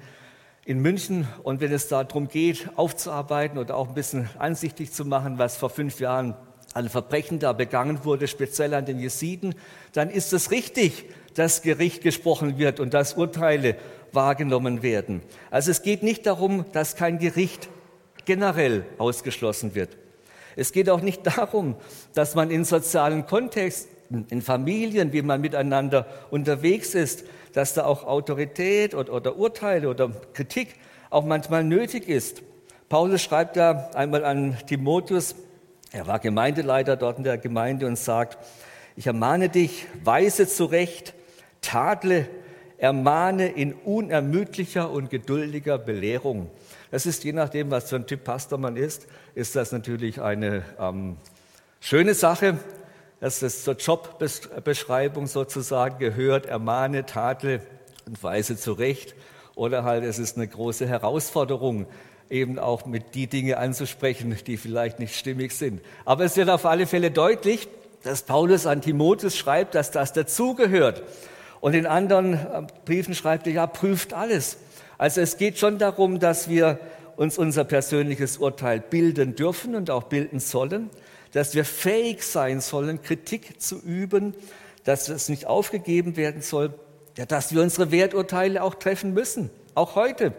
in 0.65 0.79
München 0.79 1.27
und 1.43 1.61
wenn 1.61 1.71
es 1.71 1.87
darum 1.87 2.27
geht, 2.27 2.69
aufzuarbeiten 2.75 3.57
oder 3.57 3.75
auch 3.75 3.89
ein 3.89 3.93
bisschen 3.93 4.29
ansichtig 4.39 4.91
zu 4.91 5.05
machen, 5.05 5.37
was 5.37 5.57
vor 5.57 5.69
fünf 5.69 5.99
Jahren 5.99 6.35
an 6.73 6.89
Verbrechen 6.89 7.39
da 7.39 7.53
begangen 7.53 8.03
wurde, 8.03 8.27
speziell 8.27 8.73
an 8.73 8.85
den 8.85 8.99
Jesiden, 8.99 9.55
dann 9.93 10.09
ist 10.09 10.33
es 10.33 10.51
richtig, 10.51 11.05
dass 11.35 11.61
Gericht 11.61 12.01
gesprochen 12.01 12.57
wird 12.57 12.79
und 12.79 12.93
dass 12.93 13.13
Urteile 13.13 13.75
wahrgenommen 14.11 14.81
werden. 14.81 15.21
Also 15.51 15.71
es 15.71 15.81
geht 15.81 16.03
nicht 16.03 16.25
darum, 16.25 16.65
dass 16.71 16.95
kein 16.95 17.19
Gericht 17.19 17.69
generell 18.25 18.85
ausgeschlossen 18.97 19.75
wird. 19.75 19.97
Es 20.55 20.71
geht 20.71 20.89
auch 20.89 21.01
nicht 21.01 21.25
darum, 21.25 21.75
dass 22.13 22.35
man 22.35 22.51
in 22.51 22.65
sozialen 22.65 23.25
Kontexten, 23.25 24.27
in 24.29 24.41
Familien, 24.41 25.11
wie 25.13 25.21
man 25.21 25.41
miteinander 25.41 26.05
unterwegs 26.29 26.93
ist, 26.93 27.25
dass 27.53 27.73
da 27.73 27.85
auch 27.85 28.03
Autorität 28.05 28.93
oder, 28.95 29.13
oder 29.13 29.37
Urteile 29.37 29.89
oder 29.89 30.11
Kritik 30.33 30.75
auch 31.09 31.25
manchmal 31.25 31.63
nötig 31.63 32.07
ist. 32.07 32.41
Paulus 32.89 33.21
schreibt 33.21 33.55
da 33.55 33.89
einmal 33.95 34.23
an 34.25 34.57
Timotheus, 34.67 35.35
er 35.91 36.07
war 36.07 36.19
Gemeindeleiter 36.19 36.95
dort 36.95 37.19
in 37.19 37.23
der 37.23 37.37
Gemeinde 37.37 37.85
und 37.85 37.97
sagt, 37.97 38.37
ich 38.95 39.07
ermahne 39.07 39.49
dich, 39.49 39.85
weise 40.03 40.47
zurecht, 40.47 41.13
tadle, 41.61 42.27
ermahne 42.77 43.47
in 43.47 43.73
unermüdlicher 43.73 44.89
und 44.91 45.09
geduldiger 45.09 45.77
Belehrung. 45.77 46.49
Das 46.91 47.05
ist 47.05 47.23
je 47.23 47.31
nachdem, 47.31 47.71
was 47.71 47.89
für 47.89 47.95
ein 47.95 48.05
Typ 48.05 48.23
Pastor 48.23 48.59
man 48.59 48.75
ist, 48.75 49.07
ist 49.35 49.55
das 49.55 49.71
natürlich 49.71 50.21
eine 50.21 50.63
ähm, 50.79 51.17
schöne 51.79 52.13
Sache, 52.13 52.57
dass 53.19 53.39
das 53.39 53.63
zur 53.63 53.75
Jobbeschreibung 53.75 55.27
sozusagen 55.27 55.97
gehört, 55.97 56.45
ermahne, 56.45 57.05
tadle 57.05 57.61
und 58.05 58.21
weise 58.21 58.57
zurecht. 58.57 59.15
Oder 59.55 59.83
halt, 59.83 60.03
es 60.03 60.19
ist 60.19 60.35
eine 60.35 60.47
große 60.47 60.87
Herausforderung, 60.87 61.85
eben 62.29 62.59
auch 62.59 62.85
mit 62.85 63.15
die 63.15 63.27
Dinge 63.27 63.57
anzusprechen, 63.57 64.35
die 64.45 64.57
vielleicht 64.57 64.99
nicht 64.99 65.15
stimmig 65.15 65.53
sind. 65.53 65.81
Aber 66.05 66.25
es 66.25 66.35
wird 66.35 66.49
auf 66.49 66.65
alle 66.65 66.87
Fälle 66.87 67.11
deutlich, 67.11 67.67
dass 68.03 68.23
Paulus 68.23 68.65
an 68.65 68.81
Timotheus 68.81 69.37
schreibt, 69.37 69.75
dass 69.75 69.91
das 69.91 70.13
dazugehört. 70.13 71.03
Und 71.61 71.73
in 71.73 71.85
anderen 71.85 72.33
äh, 72.33 72.67
Briefen 72.85 73.15
schreibt 73.15 73.47
er, 73.47 73.53
ja, 73.53 73.67
prüft 73.67 74.13
alles. 74.13 74.57
Also 74.97 75.21
es 75.21 75.37
geht 75.37 75.57
schon 75.57 75.77
darum, 75.77 76.19
dass 76.19 76.49
wir 76.49 76.79
uns 77.15 77.37
unser 77.37 77.63
persönliches 77.63 78.37
Urteil 78.37 78.79
bilden 78.79 79.35
dürfen 79.35 79.75
und 79.75 79.89
auch 79.89 80.03
bilden 80.03 80.39
sollen, 80.39 80.89
dass 81.31 81.55
wir 81.55 81.65
fähig 81.65 82.23
sein 82.23 82.61
sollen, 82.61 83.01
Kritik 83.01 83.59
zu 83.61 83.79
üben, 83.79 84.35
dass 84.83 85.09
es 85.09 85.29
nicht 85.29 85.47
aufgegeben 85.47 86.15
werden 86.15 86.41
soll, 86.41 86.73
ja, 87.17 87.25
dass 87.25 87.53
wir 87.53 87.61
unsere 87.61 87.91
Werturteile 87.91 88.63
auch 88.63 88.75
treffen 88.75 89.13
müssen, 89.13 89.49
auch 89.75 89.95
heute. 89.95 90.33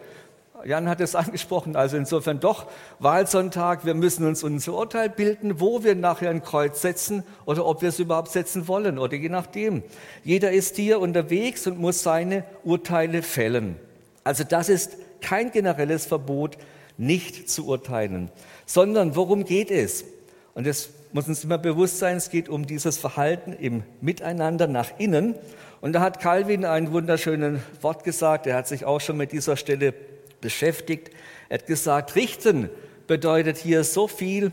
Jan 0.63 0.89
hat 0.89 1.01
es 1.01 1.15
angesprochen, 1.15 1.75
also 1.75 1.97
insofern 1.97 2.39
doch 2.39 2.67
Wahlsonntag, 2.99 3.85
wir 3.85 3.93
müssen 3.93 4.25
uns 4.25 4.43
unser 4.43 4.73
Urteil 4.73 5.09
bilden, 5.09 5.59
wo 5.59 5.83
wir 5.83 5.95
nachher 5.95 6.29
ein 6.29 6.43
Kreuz 6.43 6.81
setzen 6.81 7.23
oder 7.45 7.65
ob 7.65 7.81
wir 7.81 7.89
es 7.89 7.99
überhaupt 7.99 8.31
setzen 8.31 8.67
wollen 8.67 8.97
oder 8.97 9.15
je 9.15 9.29
nachdem. 9.29 9.83
Jeder 10.23 10.51
ist 10.51 10.75
hier 10.75 10.99
unterwegs 10.99 11.67
und 11.67 11.79
muss 11.79 12.03
seine 12.03 12.45
Urteile 12.63 13.21
fällen. 13.21 13.75
Also 14.23 14.43
das 14.43 14.69
ist 14.69 14.97
kein 15.21 15.51
generelles 15.51 16.05
Verbot, 16.05 16.57
nicht 16.97 17.49
zu 17.49 17.67
urteilen, 17.67 18.31
sondern 18.65 19.15
worum 19.15 19.43
geht 19.43 19.71
es? 19.71 20.05
Und 20.53 20.65
es 20.65 20.89
muss 21.11 21.27
uns 21.27 21.43
immer 21.43 21.57
bewusst 21.57 21.99
sein, 21.99 22.17
es 22.17 22.29
geht 22.29 22.49
um 22.49 22.65
dieses 22.65 22.97
Verhalten 22.97 23.53
im 23.53 23.83
Miteinander 24.01 24.67
nach 24.67 24.97
innen. 24.97 25.35
Und 25.81 25.93
da 25.93 26.01
hat 26.01 26.19
Calvin 26.19 26.65
ein 26.65 26.91
wunderschönes 26.91 27.59
Wort 27.81 28.03
gesagt, 28.03 28.47
er 28.47 28.55
hat 28.55 28.67
sich 28.67 28.85
auch 28.85 29.01
schon 29.01 29.17
mit 29.17 29.31
dieser 29.31 29.57
Stelle 29.57 29.93
beschäftigt. 30.41 31.11
Er 31.49 31.59
hat 31.59 31.67
gesagt, 31.67 32.15
richten 32.15 32.69
bedeutet 33.07 33.57
hier 33.57 33.83
so 33.83 34.07
viel, 34.07 34.51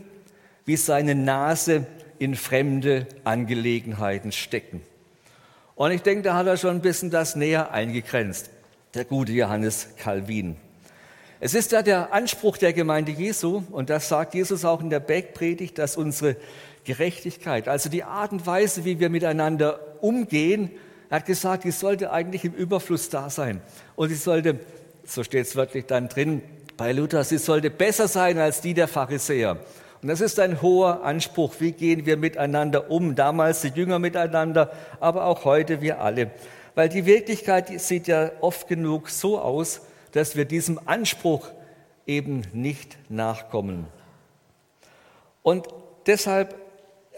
wie 0.65 0.77
seine 0.77 1.15
Nase 1.15 1.85
in 2.19 2.35
fremde 2.35 3.07
Angelegenheiten 3.23 4.31
stecken. 4.31 4.81
Und 5.75 5.91
ich 5.91 6.01
denke, 6.01 6.23
da 6.23 6.35
hat 6.35 6.47
er 6.47 6.57
schon 6.57 6.75
ein 6.75 6.81
bisschen 6.81 7.09
das 7.09 7.35
näher 7.35 7.71
eingegrenzt, 7.71 8.49
der 8.93 9.05
gute 9.05 9.31
Johannes 9.31 9.89
Calvin. 9.97 10.55
Es 11.39 11.53
ist 11.53 11.71
ja 11.71 11.81
der 11.81 12.13
Anspruch 12.13 12.57
der 12.57 12.73
Gemeinde 12.73 13.11
Jesu, 13.11 13.63
und 13.71 13.89
das 13.89 14.07
sagt 14.07 14.33
Jesus 14.33 14.63
auch 14.63 14.81
in 14.81 14.89
der 14.89 14.99
Bergpredigt, 14.99 15.77
dass 15.77 15.97
unsere 15.97 16.35
Gerechtigkeit, 16.85 17.67
also 17.67 17.89
die 17.89 18.03
Art 18.03 18.31
und 18.31 18.45
Weise, 18.45 18.85
wie 18.85 18.99
wir 18.99 19.09
miteinander 19.09 19.79
umgehen, 20.01 20.71
er 21.09 21.17
hat 21.17 21.25
gesagt, 21.25 21.63
die 21.63 21.71
sollte 21.71 22.11
eigentlich 22.11 22.43
im 22.45 22.53
Überfluss 22.53 23.09
da 23.09 23.29
sein. 23.29 23.61
Und 23.95 24.09
sie 24.09 24.15
sollte 24.15 24.59
so 25.05 25.23
steht 25.23 25.45
es 25.45 25.55
wörtlich 25.55 25.85
dann 25.85 26.07
drin 26.07 26.41
bei 26.77 26.91
Luther, 26.91 27.23
sie 27.23 27.37
sollte 27.37 27.69
besser 27.69 28.07
sein 28.07 28.39
als 28.39 28.61
die 28.61 28.73
der 28.73 28.87
Pharisäer. 28.87 29.57
Und 30.01 30.09
das 30.09 30.21
ist 30.21 30.39
ein 30.39 30.61
hoher 30.61 31.03
Anspruch. 31.03 31.55
Wie 31.59 31.71
gehen 31.71 32.05
wir 32.05 32.17
miteinander 32.17 32.89
um? 32.91 33.15
Damals 33.15 33.61
die 33.61 33.69
Jünger 33.69 33.99
miteinander, 33.99 34.71
aber 34.99 35.25
auch 35.25 35.45
heute 35.45 35.81
wir 35.81 36.01
alle. 36.01 36.31
Weil 36.75 36.89
die 36.89 37.05
Wirklichkeit 37.05 37.79
sieht 37.79 38.07
ja 38.07 38.31
oft 38.41 38.67
genug 38.67 39.09
so 39.09 39.39
aus, 39.39 39.81
dass 40.11 40.35
wir 40.35 40.45
diesem 40.45 40.79
Anspruch 40.85 41.49
eben 42.05 42.43
nicht 42.53 42.97
nachkommen. 43.09 43.87
Und 45.41 45.67
deshalb 46.05 46.55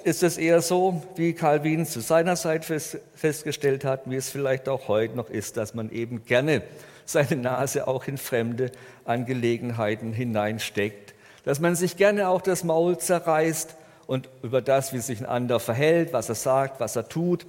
ist 0.04 0.24
es 0.24 0.38
eher 0.38 0.62
so, 0.62 1.02
wie 1.16 1.34
Calvin 1.34 1.86
zu 1.86 2.00
seiner 2.00 2.36
Zeit 2.36 2.66
festgestellt 2.66 3.84
hat, 3.84 4.10
wie 4.10 4.16
es 4.16 4.30
vielleicht 4.30 4.70
auch 4.70 4.88
heute 4.88 5.16
noch 5.16 5.30
ist, 5.30 5.58
dass 5.58 5.74
man 5.74 5.90
eben 5.90 6.26
gerne 6.26 6.62
seine 7.06 7.36
Nase 7.38 7.88
auch 7.88 8.08
in 8.08 8.18
fremde 8.18 8.72
Angelegenheiten 9.06 10.14
hineinsteckt, 10.14 11.14
dass 11.44 11.60
man 11.60 11.76
sich 11.76 11.98
gerne 11.98 12.30
auch 12.30 12.42
das 12.42 12.64
Maul 12.64 12.98
zerreißt 12.98 13.76
und 14.08 14.30
über 14.44 14.62
das, 14.62 14.94
wie 14.94 15.00
sich 15.00 15.20
ein 15.20 15.26
anderer 15.26 15.60
verhält, 15.60 16.14
was 16.14 16.30
er 16.30 16.36
sagt, 16.36 16.80
was 16.80 16.96
er 16.96 17.08
tut, 17.08 17.46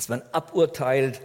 dass 0.00 0.08
man 0.08 0.22
aburteilt, 0.32 1.20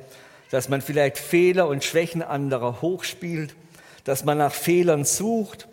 dass 0.51 0.67
man 0.67 0.81
vielleicht 0.81 1.17
Fehler 1.17 1.69
und 1.69 1.85
Schwächen 1.85 2.21
anderer 2.21 2.81
hochspielt, 2.81 3.55
dass 4.03 4.25
man 4.25 4.37
nach 4.37 4.51
Fehlern 4.51 5.05
sucht, 5.05 5.69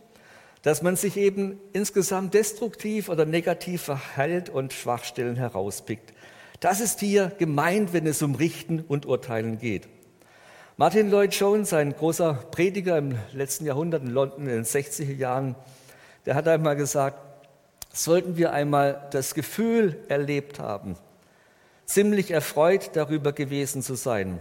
dass 0.63 0.83
man 0.83 0.95
sich 0.95 1.17
eben 1.17 1.59
insgesamt 1.73 2.33
destruktiv 2.33 3.09
oder 3.09 3.25
negativ 3.25 3.83
verhält 3.83 4.51
und 4.51 4.73
Schwachstellen 4.73 5.35
herauspickt. 5.35 6.15
Das 6.61 6.79
ist 6.79 7.01
hier 7.01 7.33
gemeint, 7.39 7.93
wenn 7.93 8.07
es 8.07 8.23
um 8.23 8.37
Richten 8.37 8.79
und 8.83 9.05
Urteilen 9.05 9.59
geht. 9.59 9.89
Martin 10.77 11.11
Lloyd 11.11 11.35
Jones, 11.35 11.73
ein 11.73 11.97
großer 11.97 12.35
Prediger 12.53 12.99
im 12.99 13.19
letzten 13.33 13.67
Jahrhundert 13.67 14.05
in 14.05 14.11
London 14.11 14.43
in 14.43 14.53
den 14.53 14.65
60er 14.65 15.17
Jahren, 15.17 15.57
der 16.25 16.37
hat 16.37 16.47
einmal 16.47 16.77
gesagt, 16.77 17.19
sollten 17.93 18.37
wir 18.37 18.53
einmal 18.53 19.09
das 19.11 19.35
Gefühl 19.35 19.97
erlebt 20.07 20.61
haben, 20.61 20.97
ziemlich 21.87 22.31
erfreut 22.31 22.91
darüber 22.95 23.33
gewesen 23.33 23.83
zu 23.83 23.95
sein, 23.95 24.41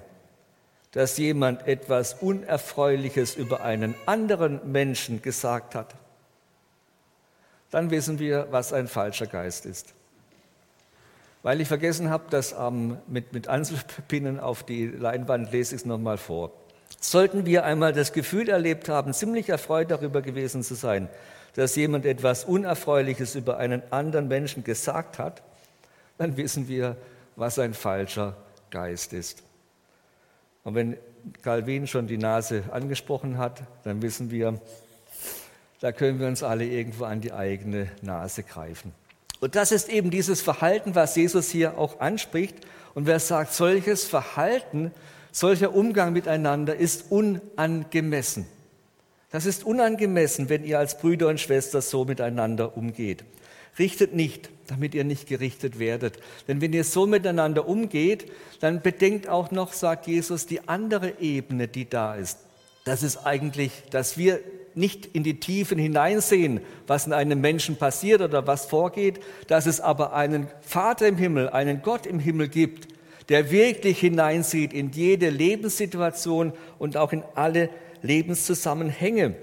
dass 0.92 1.18
jemand 1.18 1.68
etwas 1.68 2.16
Unerfreuliches 2.16 3.36
über 3.36 3.62
einen 3.62 3.96
anderen 4.06 4.72
Menschen 4.72 5.22
gesagt 5.22 5.76
hat, 5.76 5.96
dann 7.72 7.90
wissen 7.90 8.20
wir, 8.20 8.48
was 8.52 8.74
ein 8.74 8.88
falscher 8.88 9.28
Geist 9.28 9.66
ist. 9.66 9.94
Weil 11.44 11.62
ich 11.62 11.68
vergessen 11.68 12.10
habe, 12.10 12.26
das 12.30 12.54
ähm, 12.58 12.98
mit, 13.08 13.34
mit 13.34 13.48
Anzupinnen 13.48 14.40
auf 14.40 14.64
die 14.64 14.88
Leinwand, 14.88 15.52
lese 15.52 15.76
ich 15.76 15.82
es 15.82 15.86
nochmal 15.86 16.18
vor. 16.18 16.52
Sollten 17.00 17.46
wir 17.46 17.64
einmal 17.64 17.94
das 17.94 18.14
Gefühl 18.14 18.50
erlebt 18.50 18.90
haben, 18.90 19.14
ziemlich 19.14 19.50
erfreut 19.50 19.90
darüber 19.90 20.22
gewesen 20.22 20.62
zu 20.62 20.76
sein, 20.76 21.08
dass 21.56 21.76
jemand 21.76 22.06
etwas 22.06 22.44
Unerfreuliches 22.44 23.36
über 23.36 23.58
einen 23.58 23.82
anderen 23.92 24.28
Menschen 24.28 24.64
gesagt 24.64 25.18
hat, 25.18 25.42
dann 26.18 26.38
wissen 26.38 26.68
wir, 26.68 26.96
was 27.36 27.60
ein 27.60 27.74
falscher 27.74 28.36
Geist 28.70 29.14
ist. 29.14 29.44
Und 30.64 30.76
wenn 30.76 30.98
Calvin 31.42 31.88
schon 31.88 32.08
die 32.08 32.18
Nase 32.18 32.64
angesprochen 32.72 33.38
hat, 33.38 33.64
dann 33.84 34.02
wissen 34.02 34.32
wir, 34.32 34.60
da 35.80 35.92
können 35.92 36.20
wir 36.20 36.28
uns 36.28 36.44
alle 36.44 36.66
irgendwo 36.66 37.06
an 37.06 37.22
die 37.22 37.34
eigene 37.34 37.90
Nase 38.02 38.44
greifen. 38.44 38.94
Und 39.40 39.56
das 39.56 39.72
ist 39.72 39.90
eben 39.90 40.12
dieses 40.12 40.42
Verhalten, 40.42 40.94
was 40.94 41.16
Jesus 41.16 41.50
hier 41.50 41.78
auch 41.78 42.00
anspricht. 42.00 42.56
Und 42.94 43.08
wer 43.08 43.20
sagt, 43.20 43.54
solches 43.54 44.06
Verhalten, 44.06 44.92
solcher 45.32 45.74
Umgang 45.74 46.14
miteinander 46.14 46.76
ist 46.76 47.12
unangemessen. 47.12 48.46
Das 49.32 49.46
ist 49.46 49.64
unangemessen, 49.64 50.50
wenn 50.50 50.64
ihr 50.64 50.78
als 50.78 50.98
Brüder 51.00 51.30
und 51.30 51.40
Schwestern 51.40 51.82
so 51.82 52.06
miteinander 52.06 52.78
umgeht. 52.78 53.24
Richtet 53.80 54.14
nicht, 54.14 54.50
damit 54.68 54.94
ihr 54.96 55.04
nicht 55.04 55.28
gerichtet 55.28 55.80
werdet. 55.80 56.18
Denn 56.48 56.62
wenn 56.62 56.74
ihr 56.74 56.84
so 56.84 57.08
miteinander 57.08 57.68
umgeht, 57.68 58.32
dann 58.60 58.82
bedenkt 58.82 59.28
auch 59.28 59.52
noch, 59.52 59.74
sagt 59.74 60.08
Jesus, 60.08 60.46
die 60.46 60.68
andere 60.68 61.20
Ebene, 61.20 61.68
die 61.68 61.90
da 61.90 62.16
ist. 62.16 62.40
Das 62.84 63.04
ist 63.04 63.18
eigentlich, 63.26 63.72
dass 63.92 64.18
wir 64.18 64.40
nicht 64.74 65.06
in 65.06 65.24
die 65.24 65.40
Tiefen 65.40 65.78
hineinsehen, 65.78 66.62
was 66.88 67.06
in 67.06 67.14
einem 67.14 67.42
Menschen 67.42 67.76
passiert 67.76 68.22
oder 68.22 68.48
was 68.48 68.66
vorgeht, 68.66 69.20
dass 69.48 69.66
es 69.66 69.82
aber 69.82 70.14
einen 70.14 70.48
Vater 70.62 71.08
im 71.08 71.18
Himmel, 71.18 71.50
einen 71.50 71.82
Gott 71.82 72.06
im 72.06 72.20
Himmel 72.20 72.48
gibt, 72.48 72.88
der 73.30 73.52
wirklich 73.52 74.00
hineinsieht 74.00 74.74
in 74.74 74.92
jede 74.92 75.30
Lebenssituation 75.30 76.54
und 76.80 76.98
auch 76.98 77.14
in 77.14 77.24
alle 77.36 77.70
Lebenszusammenhänge. 78.02 79.36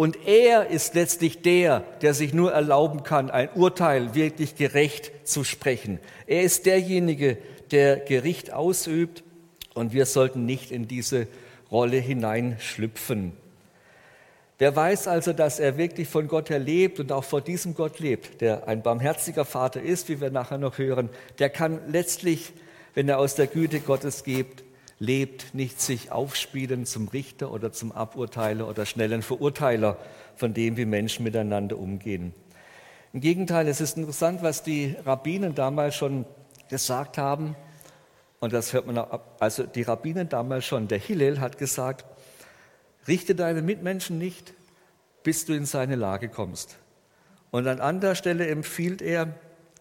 Und 0.00 0.26
er 0.26 0.68
ist 0.68 0.94
letztlich 0.94 1.42
der, 1.42 1.80
der 2.00 2.14
sich 2.14 2.32
nur 2.32 2.52
erlauben 2.52 3.02
kann, 3.02 3.30
ein 3.30 3.50
Urteil 3.54 4.14
wirklich 4.14 4.56
gerecht 4.56 5.12
zu 5.28 5.44
sprechen. 5.44 5.98
Er 6.26 6.40
ist 6.40 6.64
derjenige, 6.64 7.36
der 7.70 7.98
Gericht 7.98 8.50
ausübt 8.50 9.22
und 9.74 9.92
wir 9.92 10.06
sollten 10.06 10.46
nicht 10.46 10.70
in 10.70 10.88
diese 10.88 11.26
Rolle 11.70 11.98
hineinschlüpfen. 11.98 13.32
Wer 14.56 14.74
weiß 14.74 15.06
also, 15.06 15.34
dass 15.34 15.60
er 15.60 15.76
wirklich 15.76 16.08
von 16.08 16.28
Gott 16.28 16.48
her 16.48 16.60
lebt 16.60 16.98
und 16.98 17.12
auch 17.12 17.24
vor 17.24 17.42
diesem 17.42 17.74
Gott 17.74 18.00
lebt, 18.00 18.40
der 18.40 18.68
ein 18.68 18.82
barmherziger 18.82 19.44
Vater 19.44 19.82
ist, 19.82 20.08
wie 20.08 20.22
wir 20.22 20.30
nachher 20.30 20.56
noch 20.56 20.78
hören, 20.78 21.10
der 21.40 21.50
kann 21.50 21.78
letztlich, 21.88 22.54
wenn 22.94 23.06
er 23.10 23.18
aus 23.18 23.34
der 23.34 23.48
Güte 23.48 23.80
Gottes 23.80 24.24
gibt, 24.24 24.64
lebt, 25.00 25.54
nicht 25.54 25.80
sich 25.80 26.12
aufspielen 26.12 26.86
zum 26.86 27.08
Richter 27.08 27.50
oder 27.50 27.72
zum 27.72 27.90
Aburteiler 27.90 28.68
oder 28.68 28.86
schnellen 28.86 29.22
Verurteiler 29.22 29.96
von 30.36 30.54
dem, 30.54 30.76
wie 30.76 30.84
Menschen 30.84 31.24
miteinander 31.24 31.76
umgehen. 31.78 32.32
Im 33.12 33.20
Gegenteil, 33.20 33.66
es 33.66 33.80
ist 33.80 33.96
interessant, 33.96 34.42
was 34.42 34.62
die 34.62 34.94
Rabbinen 35.04 35.56
damals 35.56 35.96
schon 35.96 36.26
gesagt 36.68 37.18
haben. 37.18 37.56
Und 38.38 38.52
das 38.52 38.72
hört 38.72 38.86
man 38.86 38.98
auch, 38.98 39.20
also 39.40 39.64
die 39.64 39.82
Rabbinen 39.82 40.28
damals 40.28 40.64
schon. 40.64 40.86
Der 40.86 40.98
Hillel 40.98 41.40
hat 41.40 41.58
gesagt, 41.58 42.04
Richte 43.08 43.34
deine 43.34 43.62
Mitmenschen 43.62 44.18
nicht, 44.18 44.54
bis 45.22 45.46
du 45.46 45.54
in 45.54 45.64
seine 45.64 45.96
Lage 45.96 46.28
kommst. 46.28 46.76
Und 47.50 47.66
an 47.66 47.80
anderer 47.80 48.14
Stelle 48.14 48.46
empfiehlt 48.46 49.02
er, 49.02 49.34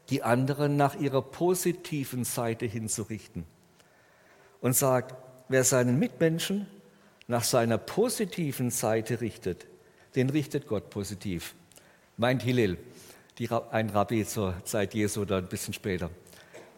die 0.09 0.23
anderen 0.23 0.77
nach 0.77 0.95
ihrer 0.95 1.21
positiven 1.21 2.23
Seite 2.23 2.65
hinzurichten. 2.65 3.45
Und 4.61 4.75
sagt, 4.75 5.15
wer 5.47 5.63
seinen 5.63 5.99
Mitmenschen 5.99 6.67
nach 7.27 7.43
seiner 7.43 7.77
positiven 7.77 8.71
Seite 8.71 9.21
richtet, 9.21 9.67
den 10.15 10.29
richtet 10.29 10.67
Gott 10.67 10.89
positiv. 10.89 11.55
Meint 12.17 12.43
Hillel, 12.43 12.77
die, 13.37 13.49
ein 13.71 13.89
Rabbi 13.89 14.25
zur 14.25 14.55
Zeit 14.65 14.93
Jesu 14.93 15.21
oder 15.21 15.37
ein 15.37 15.47
bisschen 15.47 15.73
später. 15.73 16.09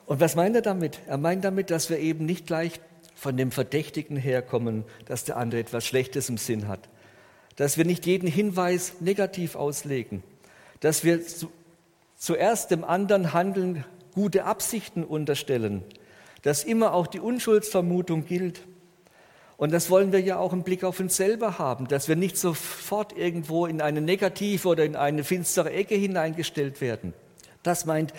Und 0.05 0.19
was 0.19 0.35
meint 0.35 0.55
er 0.55 0.61
damit? 0.61 1.00
Er 1.07 1.17
meint 1.17 1.43
damit, 1.43 1.71
dass 1.71 1.89
wir 1.89 1.97
eben 2.00 2.25
nicht 2.25 2.45
gleich 2.45 2.81
von 3.15 3.38
dem 3.38 3.51
Verdächtigen 3.51 4.17
herkommen, 4.17 4.83
dass 5.05 5.23
der 5.23 5.38
andere 5.38 5.61
etwas 5.61 5.85
Schlechtes 5.85 6.27
im 6.27 6.38
Sinn 6.38 6.67
hat. 6.67 6.89
Dass 7.55 7.77
wir 7.77 7.85
nicht 7.85 8.05
jeden 8.05 8.27
Hinweis 8.27 8.95
negativ 9.00 9.55
auslegen. 9.55 10.23
Dass 10.81 11.03
wir 11.03 11.25
zu, 11.25 11.51
zuerst 12.17 12.71
dem 12.71 12.83
anderen 12.83 13.31
Handeln 13.31 13.85
gute 14.13 14.45
Absichten 14.45 15.03
unterstellen. 15.03 15.83
Dass 16.41 16.63
immer 16.63 16.93
auch 16.93 17.08
die 17.08 17.19
Unschuldsvermutung 17.19 18.25
gilt. 18.25 18.62
Und 19.58 19.71
das 19.71 19.91
wollen 19.91 20.12
wir 20.12 20.19
ja 20.19 20.38
auch 20.38 20.54
im 20.54 20.63
Blick 20.63 20.84
auf 20.84 20.99
uns 20.99 21.15
selber 21.15 21.60
haben, 21.60 21.88
dass 21.88 22.08
wir 22.08 22.15
nicht 22.15 22.36
sofort 22.36 23.15
irgendwo 23.15 23.67
in 23.67 23.80
eine 23.80 24.01
negative 24.01 24.67
oder 24.67 24.84
in 24.84 24.95
eine 24.95 25.23
finstere 25.23 25.71
Ecke 25.71 25.93
hineingestellt 25.93 26.82
werden. 26.82 27.13
Das 27.62 27.86
meint 27.86 28.12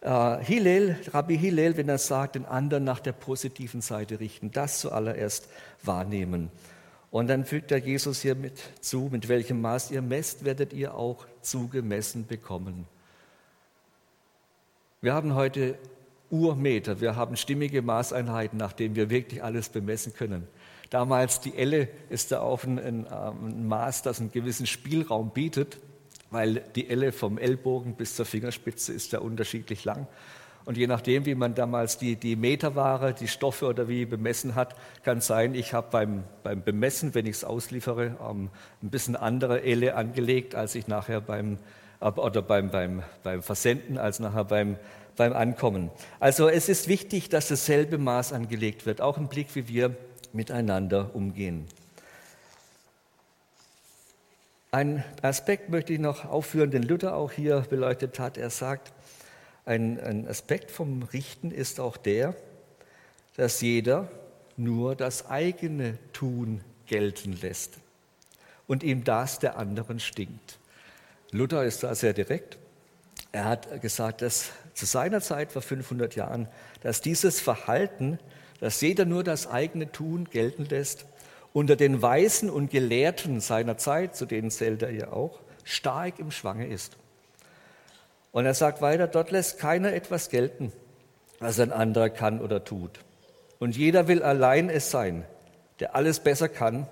äh, 0.00 0.38
Hillel, 0.38 0.98
Rabbi 1.12 1.38
Hillel, 1.38 1.76
wenn 1.76 1.88
er 1.88 1.98
sagt, 1.98 2.34
den 2.34 2.44
anderen 2.44 2.82
nach 2.82 3.00
der 3.00 3.12
positiven 3.12 3.82
Seite 3.82 4.18
richten, 4.18 4.50
das 4.50 4.80
zuallererst 4.80 5.48
wahrnehmen. 5.82 6.50
Und 7.10 7.28
dann 7.28 7.44
fügt 7.44 7.70
er 7.70 7.78
Jesus 7.78 8.22
hier 8.22 8.34
mit 8.34 8.58
zu, 8.80 9.08
mit 9.12 9.28
welchem 9.28 9.60
Maß 9.60 9.92
ihr 9.92 10.02
messt, 10.02 10.44
werdet 10.44 10.72
ihr 10.72 10.94
auch 10.94 11.24
zugemessen 11.40 12.26
bekommen. 12.26 12.88
Wir 15.00 15.14
haben 15.14 15.34
heute 15.36 15.78
Urmeter, 16.34 17.00
wir 17.00 17.16
haben 17.16 17.36
stimmige 17.36 17.82
Maßeinheiten, 17.82 18.58
nach 18.58 18.72
denen 18.72 18.96
wir 18.96 19.10
wirklich 19.10 19.42
alles 19.42 19.68
bemessen 19.68 20.14
können. 20.14 20.46
Damals 20.90 21.40
die 21.40 21.56
Elle 21.56 21.88
ist 22.10 22.32
da 22.32 22.40
auch 22.40 22.64
ein, 22.64 22.78
ein, 22.78 23.06
ein 23.06 23.66
Maß, 23.66 24.02
das 24.02 24.20
einen 24.20 24.30
gewissen 24.30 24.66
Spielraum 24.66 25.30
bietet 25.30 25.78
weil 26.34 26.64
die 26.74 26.90
Elle 26.90 27.12
vom 27.12 27.38
Ellbogen 27.38 27.94
bis 27.94 28.16
zur 28.16 28.26
Fingerspitze 28.26 28.92
ist 28.92 29.12
ja 29.12 29.20
unterschiedlich 29.20 29.84
lang. 29.84 30.06
Und 30.64 30.76
je 30.76 30.86
nachdem, 30.86 31.26
wie 31.26 31.34
man 31.34 31.54
damals 31.54 31.98
die, 31.98 32.16
die 32.16 32.36
Meterware, 32.36 33.12
die 33.12 33.28
Stoffe 33.28 33.66
oder 33.66 33.86
wie 33.86 34.04
bemessen 34.06 34.54
hat, 34.54 34.74
kann 35.02 35.20
sein, 35.20 35.54
ich 35.54 35.74
habe 35.74 35.88
beim, 35.90 36.24
beim 36.42 36.62
Bemessen, 36.62 37.14
wenn 37.14 37.26
ich 37.26 37.36
es 37.36 37.44
ausliefere, 37.44 38.16
ähm, 38.28 38.50
ein 38.82 38.90
bisschen 38.90 39.14
andere 39.14 39.62
Elle 39.62 39.94
angelegt, 39.94 40.54
als 40.54 40.74
ich 40.74 40.88
nachher 40.88 41.20
beim, 41.20 41.58
oder 42.00 42.42
beim, 42.42 42.70
beim, 42.70 43.02
beim 43.22 43.42
Versenden, 43.42 43.98
als 43.98 44.20
nachher 44.20 44.44
beim, 44.44 44.76
beim 45.16 45.32
Ankommen. 45.32 45.90
Also 46.20 46.48
es 46.48 46.68
ist 46.68 46.88
wichtig, 46.88 47.28
dass 47.28 47.48
dasselbe 47.48 47.98
Maß 47.98 48.32
angelegt 48.32 48.86
wird, 48.86 49.00
auch 49.00 49.16
im 49.16 49.28
Blick, 49.28 49.54
wie 49.54 49.68
wir 49.68 49.96
miteinander 50.32 51.14
umgehen. 51.14 51.66
Ein 54.70 55.04
Aspekt 55.22 55.68
möchte 55.68 55.92
ich 55.92 56.00
noch 56.00 56.24
aufführen, 56.24 56.72
den 56.72 56.82
Luther 56.82 57.14
auch 57.14 57.30
hier 57.30 57.60
beleuchtet 57.60 58.18
hat. 58.18 58.36
Er 58.36 58.50
sagt, 58.50 58.92
ein, 59.64 60.00
ein 60.00 60.26
Aspekt 60.26 60.70
vom 60.70 61.04
Richten 61.04 61.52
ist 61.52 61.78
auch 61.78 61.96
der, 61.96 62.34
dass 63.36 63.60
jeder 63.60 64.08
nur 64.56 64.96
das 64.96 65.26
eigene 65.30 65.98
Tun 66.12 66.60
gelten 66.86 67.38
lässt 67.40 67.78
und 68.66 68.82
ihm 68.82 69.04
das 69.04 69.38
der 69.38 69.58
anderen 69.58 70.00
stinkt. 70.00 70.58
Luther 71.30 71.64
ist 71.64 71.82
da 71.82 71.94
sehr 71.94 72.12
direkt. 72.12 72.58
Er 73.34 73.46
hat 73.46 73.80
gesagt, 73.82 74.22
dass 74.22 74.52
zu 74.74 74.86
seiner 74.86 75.20
Zeit 75.20 75.50
vor 75.50 75.60
500 75.60 76.14
Jahren, 76.14 76.46
dass 76.82 77.00
dieses 77.00 77.40
Verhalten, 77.40 78.20
dass 78.60 78.80
jeder 78.80 79.06
nur 79.06 79.24
das 79.24 79.48
eigene 79.48 79.90
Tun 79.90 80.26
gelten 80.30 80.66
lässt, 80.66 81.04
unter 81.52 81.74
den 81.74 82.00
Weisen 82.00 82.48
und 82.48 82.70
Gelehrten 82.70 83.40
seiner 83.40 83.76
Zeit, 83.76 84.14
zu 84.14 84.24
denen 84.24 84.52
zählt 84.52 84.82
er 84.82 84.92
ja 84.92 85.12
auch, 85.12 85.40
stark 85.64 86.20
im 86.20 86.30
Schwange 86.30 86.68
ist. 86.68 86.96
Und 88.30 88.46
er 88.46 88.54
sagt 88.54 88.80
weiter, 88.80 89.08
dort 89.08 89.32
lässt 89.32 89.58
keiner 89.58 89.92
etwas 89.92 90.28
gelten, 90.28 90.72
was 91.40 91.58
ein 91.58 91.72
anderer 91.72 92.10
kann 92.10 92.40
oder 92.40 92.64
tut. 92.64 93.00
Und 93.58 93.76
jeder 93.76 94.06
will 94.06 94.22
allein 94.22 94.70
es 94.70 94.92
sein, 94.92 95.24
der 95.80 95.96
alles 95.96 96.20
besser 96.20 96.48
kann 96.48 96.86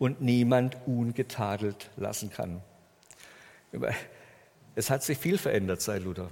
und 0.00 0.20
niemand 0.20 0.76
ungetadelt 0.84 1.90
lassen 1.96 2.30
kann. 2.30 2.60
Es 4.74 4.90
hat 4.90 5.02
sich 5.02 5.18
viel 5.18 5.38
verändert 5.38 5.80
seit 5.80 6.02
Luther. 6.02 6.30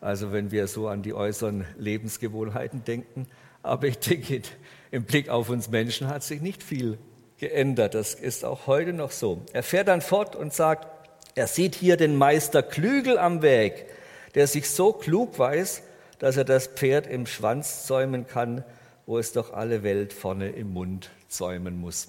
Also 0.00 0.32
wenn 0.32 0.50
wir 0.50 0.66
so 0.66 0.88
an 0.88 1.02
die 1.02 1.14
äußeren 1.14 1.66
Lebensgewohnheiten 1.76 2.84
denken, 2.84 3.26
aber 3.62 3.86
ich 3.86 3.98
denke, 3.98 4.42
im 4.90 5.04
Blick 5.04 5.28
auf 5.28 5.50
uns 5.50 5.68
Menschen 5.68 6.08
hat 6.08 6.22
sich 6.22 6.40
nicht 6.40 6.62
viel 6.62 6.98
geändert. 7.38 7.94
Das 7.94 8.14
ist 8.14 8.44
auch 8.44 8.66
heute 8.66 8.92
noch 8.92 9.10
so. 9.10 9.42
Er 9.52 9.62
fährt 9.62 9.88
dann 9.88 10.00
fort 10.00 10.36
und 10.36 10.52
sagt, 10.54 10.86
er 11.34 11.46
sieht 11.46 11.74
hier 11.74 11.96
den 11.96 12.16
Meister 12.16 12.62
Klügel 12.62 13.18
am 13.18 13.42
Weg, 13.42 13.86
der 14.34 14.46
sich 14.46 14.70
so 14.70 14.92
klug 14.92 15.38
weiß, 15.38 15.82
dass 16.18 16.36
er 16.36 16.44
das 16.44 16.66
Pferd 16.66 17.06
im 17.06 17.26
Schwanz 17.26 17.86
zäumen 17.86 18.26
kann, 18.26 18.64
wo 19.06 19.18
es 19.18 19.32
doch 19.32 19.52
alle 19.52 19.82
Welt 19.82 20.12
vorne 20.12 20.50
im 20.50 20.72
Mund 20.72 21.10
zäumen 21.28 21.78
muss. 21.78 22.08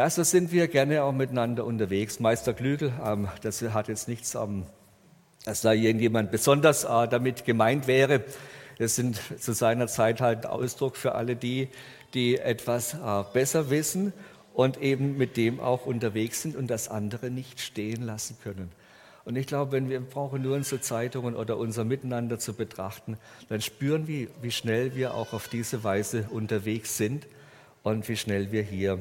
Ja, 0.00 0.08
so 0.08 0.22
sind 0.22 0.50
wir 0.50 0.66
gerne 0.66 1.02
auch 1.02 1.12
miteinander 1.12 1.66
unterwegs. 1.66 2.20
Meister 2.20 2.54
Klügel, 2.54 2.90
ähm, 3.04 3.28
das 3.42 3.60
hat 3.60 3.88
jetzt 3.88 4.08
nichts, 4.08 4.34
ähm, 4.34 4.64
dass 5.44 5.60
da 5.60 5.74
irgendjemand 5.74 6.30
besonders 6.30 6.84
äh, 6.84 7.06
damit 7.06 7.44
gemeint 7.44 7.86
wäre. 7.86 8.24
Das 8.78 8.96
sind 8.96 9.20
zu 9.38 9.52
seiner 9.52 9.88
Zeit 9.88 10.22
halt 10.22 10.46
Ausdruck 10.46 10.96
für 10.96 11.16
alle 11.16 11.36
die, 11.36 11.68
die 12.14 12.38
etwas 12.38 12.94
äh, 12.94 13.24
besser 13.34 13.68
wissen 13.68 14.14
und 14.54 14.80
eben 14.80 15.18
mit 15.18 15.36
dem 15.36 15.60
auch 15.60 15.84
unterwegs 15.84 16.40
sind 16.40 16.56
und 16.56 16.68
das 16.68 16.88
andere 16.88 17.28
nicht 17.28 17.60
stehen 17.60 18.02
lassen 18.02 18.38
können. 18.42 18.72
Und 19.26 19.36
ich 19.36 19.46
glaube, 19.46 19.72
wenn 19.72 19.90
wir 19.90 20.00
brauchen 20.00 20.40
nur 20.40 20.56
unsere 20.56 20.80
Zeitungen 20.80 21.36
oder 21.36 21.58
unser 21.58 21.84
Miteinander 21.84 22.38
zu 22.38 22.54
betrachten, 22.54 23.18
dann 23.50 23.60
spüren 23.60 24.06
wir, 24.06 24.28
wie 24.40 24.50
schnell 24.50 24.94
wir 24.96 25.12
auch 25.12 25.34
auf 25.34 25.48
diese 25.48 25.84
Weise 25.84 26.24
unterwegs 26.30 26.96
sind 26.96 27.26
und 27.82 28.08
wie 28.08 28.16
schnell 28.16 28.50
wir 28.50 28.62
hier 28.62 28.98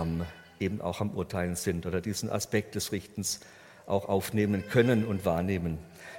ähm, 0.00 0.24
eben 0.58 0.80
auch 0.80 1.00
am 1.00 1.10
Urteilen 1.10 1.56
sind 1.56 1.86
oder 1.86 2.00
diesen 2.00 2.30
Aspekt 2.30 2.74
des 2.74 2.92
Richtens 2.92 3.40
auch 3.86 4.08
aufnehmen 4.08 4.64
können 4.68 5.04
und 5.04 5.24
wahrnehmen. 5.24 5.78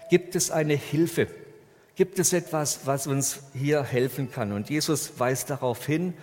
Gibt 0.09 0.35
es 0.35 0.51
eine 0.51 0.73
Hilfe? 0.73 1.27
Gibt 1.95 2.19
es 2.19 2.33
etwas, 2.33 2.81
was 2.85 3.07
uns 3.07 3.43
hier 3.53 3.83
helfen 3.83 4.31
kann? 4.31 4.51
Und 4.51 4.69
Jesus 4.69 5.19
weist 5.19 5.49
darauf 5.49 5.85
hin 5.85 6.13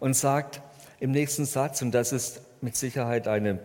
und 0.00 0.14
sagt 0.14 0.60
im 1.00 1.12
nächsten 1.12 1.44
Satz, 1.44 1.80
und 1.82 1.92
das 1.92 2.12
ist 2.12 2.40
mit 2.60 2.76
Sicherheit 2.76 3.28
eine, 3.28 3.60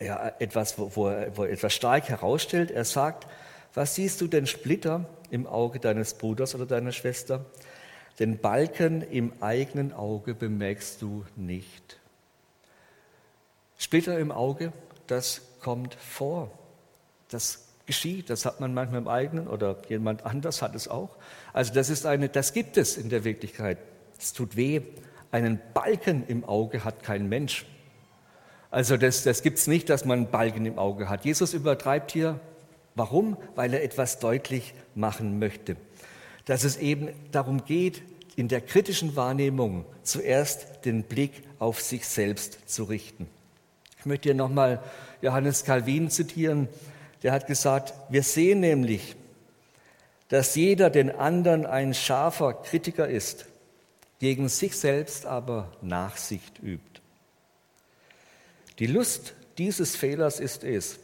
ja, 0.00 0.32
etwas, 0.38 0.78
wo, 0.78 0.90
wo, 0.94 1.12
wo 1.34 1.44
er 1.44 1.50
etwas 1.50 1.74
stark 1.74 2.08
herausstellt, 2.08 2.70
er 2.70 2.84
sagt, 2.84 3.26
was 3.74 3.94
siehst 3.94 4.20
du 4.20 4.26
denn 4.26 4.46
Splitter 4.46 5.06
im 5.30 5.46
Auge 5.46 5.78
deines 5.78 6.14
Bruders 6.14 6.54
oder 6.54 6.66
deiner 6.66 6.92
Schwester? 6.92 7.44
Den 8.18 8.38
Balken 8.38 9.02
im 9.02 9.32
eigenen 9.40 9.92
Auge 9.92 10.34
bemerkst 10.34 11.00
du 11.00 11.24
nicht. 11.36 11.98
Splitter 13.82 14.16
im 14.20 14.30
Auge, 14.30 14.72
das 15.08 15.40
kommt 15.60 15.96
vor. 15.96 16.52
Das 17.30 17.66
geschieht, 17.84 18.30
das 18.30 18.46
hat 18.46 18.60
man 18.60 18.72
manchmal 18.72 19.00
im 19.00 19.08
eigenen 19.08 19.48
oder 19.48 19.76
jemand 19.88 20.24
anders 20.24 20.62
hat 20.62 20.76
es 20.76 20.86
auch. 20.86 21.16
Also 21.52 21.74
das 21.74 21.90
ist 21.90 22.06
eine, 22.06 22.28
das 22.28 22.52
gibt 22.52 22.76
es 22.76 22.96
in 22.96 23.08
der 23.08 23.24
Wirklichkeit. 23.24 23.78
Es 24.16 24.32
tut 24.32 24.54
weh. 24.54 24.82
Einen 25.32 25.60
Balken 25.74 26.24
im 26.28 26.44
Auge 26.44 26.84
hat 26.84 27.02
kein 27.02 27.28
Mensch. 27.28 27.66
Also 28.70 28.96
das, 28.96 29.24
das 29.24 29.42
gibt 29.42 29.58
es 29.58 29.66
nicht, 29.66 29.90
dass 29.90 30.04
man 30.04 30.20
einen 30.20 30.30
Balken 30.30 30.64
im 30.64 30.78
Auge 30.78 31.08
hat. 31.08 31.24
Jesus 31.24 31.52
übertreibt 31.52 32.12
hier. 32.12 32.38
Warum? 32.94 33.36
Weil 33.56 33.74
er 33.74 33.82
etwas 33.82 34.20
deutlich 34.20 34.74
machen 34.94 35.40
möchte. 35.40 35.76
Dass 36.44 36.62
es 36.62 36.76
eben 36.76 37.08
darum 37.32 37.64
geht, 37.64 38.02
in 38.36 38.46
der 38.46 38.60
kritischen 38.60 39.16
Wahrnehmung 39.16 39.86
zuerst 40.04 40.84
den 40.84 41.02
Blick 41.02 41.42
auf 41.58 41.80
sich 41.80 42.06
selbst 42.06 42.70
zu 42.70 42.84
richten. 42.84 43.26
Ich 44.02 44.06
möchte 44.06 44.30
hier 44.30 44.34
nochmal 44.34 44.82
Johannes 45.20 45.62
Calvin 45.62 46.10
zitieren. 46.10 46.68
Der 47.22 47.30
hat 47.30 47.46
gesagt, 47.46 47.94
wir 48.08 48.24
sehen 48.24 48.58
nämlich, 48.58 49.14
dass 50.26 50.56
jeder 50.56 50.90
den 50.90 51.08
anderen 51.08 51.66
ein 51.66 51.94
scharfer 51.94 52.52
Kritiker 52.52 53.06
ist, 53.06 53.46
gegen 54.18 54.48
sich 54.48 54.76
selbst 54.76 55.24
aber 55.24 55.70
Nachsicht 55.82 56.60
übt. 56.60 57.00
Die 58.80 58.88
Lust 58.88 59.34
dieses 59.56 59.94
Fehlers 59.94 60.40
ist 60.40 60.64
es, 60.64 60.98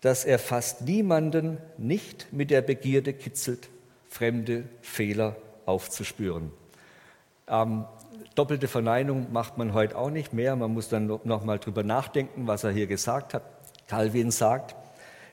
dass 0.00 0.24
er 0.24 0.40
fast 0.40 0.80
niemanden 0.80 1.58
nicht 1.78 2.32
mit 2.32 2.50
der 2.50 2.62
Begierde 2.62 3.12
kitzelt, 3.12 3.68
fremde 4.08 4.64
Fehler 4.82 5.36
aufzuspüren. 5.64 6.50
Ähm, 7.46 7.84
doppelte 8.34 8.68
Verneinung 8.68 9.32
macht 9.32 9.58
man 9.58 9.74
heute 9.74 9.96
auch 9.96 10.10
nicht 10.10 10.32
mehr. 10.32 10.56
Man 10.56 10.72
muss 10.72 10.88
dann 10.88 11.06
noch 11.06 11.44
mal 11.44 11.58
drüber 11.58 11.82
nachdenken, 11.82 12.46
was 12.46 12.64
er 12.64 12.70
hier 12.70 12.86
gesagt 12.86 13.34
hat. 13.34 13.42
Calvin 13.86 14.30
sagt, 14.30 14.74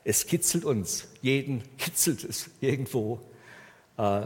es 0.04 0.26
kitzelt 0.26 0.64
uns, 0.64 1.08
jeden 1.20 1.62
kitzelt 1.76 2.24
es 2.24 2.50
irgendwo, 2.60 3.20
äh, 3.96 4.22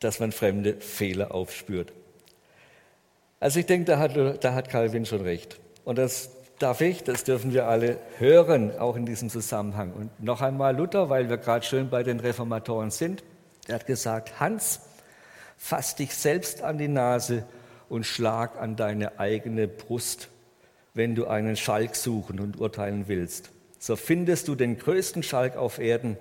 dass 0.00 0.20
man 0.20 0.32
fremde 0.32 0.80
Fehler 0.80 1.34
aufspürt. 1.34 1.92
Also 3.38 3.58
ich 3.58 3.66
denke, 3.66 3.86
da 3.86 3.98
hat, 3.98 4.44
da 4.44 4.54
hat 4.54 4.68
Calvin 4.68 5.06
schon 5.06 5.22
recht. 5.22 5.58
Und 5.84 5.98
das 5.98 6.30
darf 6.58 6.82
ich, 6.82 7.02
das 7.04 7.24
dürfen 7.24 7.54
wir 7.54 7.66
alle 7.66 7.98
hören, 8.18 8.78
auch 8.78 8.96
in 8.96 9.06
diesem 9.06 9.30
Zusammenhang. 9.30 9.92
Und 9.92 10.22
noch 10.22 10.42
einmal 10.42 10.76
Luther, 10.76 11.08
weil 11.08 11.28
wir 11.30 11.38
gerade 11.38 11.64
schön 11.64 11.88
bei 11.88 12.02
den 12.02 12.20
Reformatoren 12.20 12.90
sind, 12.90 13.24
er 13.66 13.76
hat 13.76 13.86
gesagt, 13.86 14.40
Hans, 14.40 14.80
fass 15.60 15.94
dich 15.94 16.14
selbst 16.14 16.62
an 16.62 16.78
die 16.78 16.88
Nase 16.88 17.44
und 17.88 18.04
schlag 18.04 18.60
an 18.60 18.74
deine 18.74 19.20
eigene 19.20 19.68
Brust, 19.68 20.28
wenn 20.94 21.14
du 21.14 21.28
einen 21.28 21.54
Schalk 21.54 21.94
suchen 21.94 22.40
und 22.40 22.58
urteilen 22.58 23.06
willst 23.06 23.50
so 23.80 23.96
findest 23.96 24.46
du 24.46 24.54
den 24.54 24.78
größten 24.78 25.22
Schalk 25.22 25.56
auf 25.56 25.78
Erden, 25.78 26.16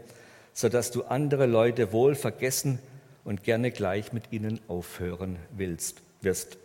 sodass 0.54 0.92
du 0.92 1.04
andere 1.04 1.46
Leute 1.46 1.92
wohl 1.92 2.16
vergessen 2.16 2.80
und 3.26 3.44
gerne 3.44 3.70
gleich 3.70 4.14
mit 4.14 4.32
ihnen 4.32 4.60
aufhören 4.68 5.38
willst, 5.52 6.02
wirst. 6.22 6.58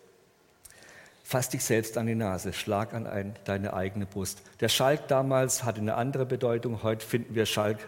Fass 1.27 1.49
dich 1.49 1.65
selbst 1.65 1.97
an 1.97 2.07
die 2.07 2.15
Nase, 2.15 2.53
schlag 2.53 2.93
an 2.93 3.07
ein, 3.07 3.35
deine 3.47 3.73
eigene 3.73 4.05
Brust. 4.05 4.43
Der 4.61 4.69
Schalk 4.69 5.09
damals 5.09 5.65
hatte 5.65 5.81
eine 5.81 5.95
andere 5.95 6.27
Bedeutung. 6.27 6.83
Heute 6.83 7.05
finden 7.05 7.35
wir 7.35 7.47
Schalk 7.47 7.79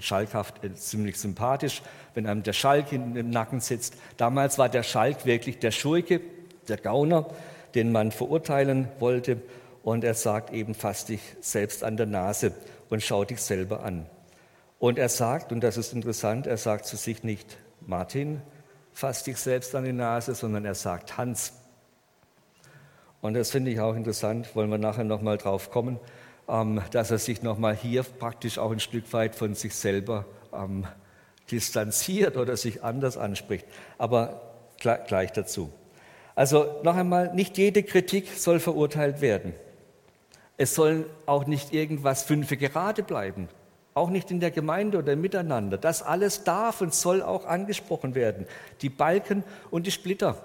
schalkhaft 0.00 0.64
äh, 0.64 0.74
ziemlich 0.74 1.16
sympathisch, 1.16 1.80
wenn 2.14 2.26
einem 2.26 2.42
der 2.42 2.52
Schalk 2.52 2.90
in, 2.90 3.14
im 3.14 3.30
Nacken 3.30 3.60
sitzt. 3.60 3.94
Damals 4.16 4.58
war 4.58 4.68
der 4.68 4.82
Schalk 4.82 5.24
wirklich 5.26 5.60
der 5.60 5.70
Schurke, 5.70 6.20
der 6.66 6.76
Gauner, 6.76 7.30
den 7.76 7.92
man 7.92 8.10
verurteilen 8.10 8.88
wollte. 8.98 9.40
Und 9.84 10.02
er 10.02 10.14
sagt 10.14 10.52
eben, 10.52 10.74
fass 10.74 11.04
dich 11.04 11.20
selbst 11.40 11.84
an 11.84 11.96
der 11.96 12.06
Nase 12.06 12.52
und 12.90 13.00
schau 13.00 13.24
dich 13.24 13.40
selber 13.40 13.84
an. 13.84 14.06
Und 14.80 14.98
er 14.98 15.08
sagt, 15.08 15.52
und 15.52 15.60
das 15.60 15.76
ist 15.76 15.92
interessant, 15.92 16.48
er 16.48 16.56
sagt 16.56 16.86
zu 16.86 16.96
sich 16.96 17.22
nicht, 17.22 17.58
Martin, 17.80 18.42
fass 18.92 19.22
dich 19.22 19.36
selbst 19.36 19.72
an 19.76 19.84
die 19.84 19.92
Nase, 19.92 20.34
sondern 20.34 20.64
er 20.64 20.74
sagt, 20.74 21.16
Hans. 21.16 21.52
Und 23.22 23.34
das 23.34 23.52
finde 23.52 23.70
ich 23.70 23.80
auch 23.80 23.94
interessant, 23.94 24.54
wollen 24.54 24.68
wir 24.68 24.78
nachher 24.78 25.04
nochmal 25.04 25.38
drauf 25.38 25.70
kommen, 25.70 25.98
ähm, 26.48 26.82
dass 26.90 27.10
er 27.12 27.18
sich 27.18 27.42
nochmal 27.42 27.74
hier 27.74 28.02
praktisch 28.02 28.58
auch 28.58 28.72
ein 28.72 28.80
Stück 28.80 29.10
weit 29.12 29.36
von 29.36 29.54
sich 29.54 29.74
selber 29.74 30.26
ähm, 30.52 30.84
distanziert 31.50 32.36
oder 32.36 32.56
sich 32.56 32.82
anders 32.82 33.16
anspricht. 33.16 33.64
Aber 33.96 34.52
gleich 34.76 35.32
dazu. 35.32 35.70
Also 36.34 36.80
noch 36.82 36.96
einmal, 36.96 37.32
nicht 37.32 37.58
jede 37.58 37.84
Kritik 37.84 38.26
soll 38.36 38.58
verurteilt 38.58 39.20
werden. 39.20 39.54
Es 40.56 40.74
soll 40.74 41.08
auch 41.24 41.46
nicht 41.46 41.72
irgendwas 41.72 42.24
fünfe 42.24 42.56
gerade 42.56 43.04
bleiben, 43.04 43.48
auch 43.94 44.10
nicht 44.10 44.32
in 44.32 44.40
der 44.40 44.50
Gemeinde 44.50 44.98
oder 44.98 45.14
miteinander. 45.14 45.78
Das 45.78 46.02
alles 46.02 46.42
darf 46.42 46.80
und 46.80 46.92
soll 46.92 47.22
auch 47.22 47.46
angesprochen 47.46 48.16
werden. 48.16 48.46
Die 48.80 48.88
Balken 48.88 49.44
und 49.70 49.86
die 49.86 49.92
Splitter. 49.92 50.42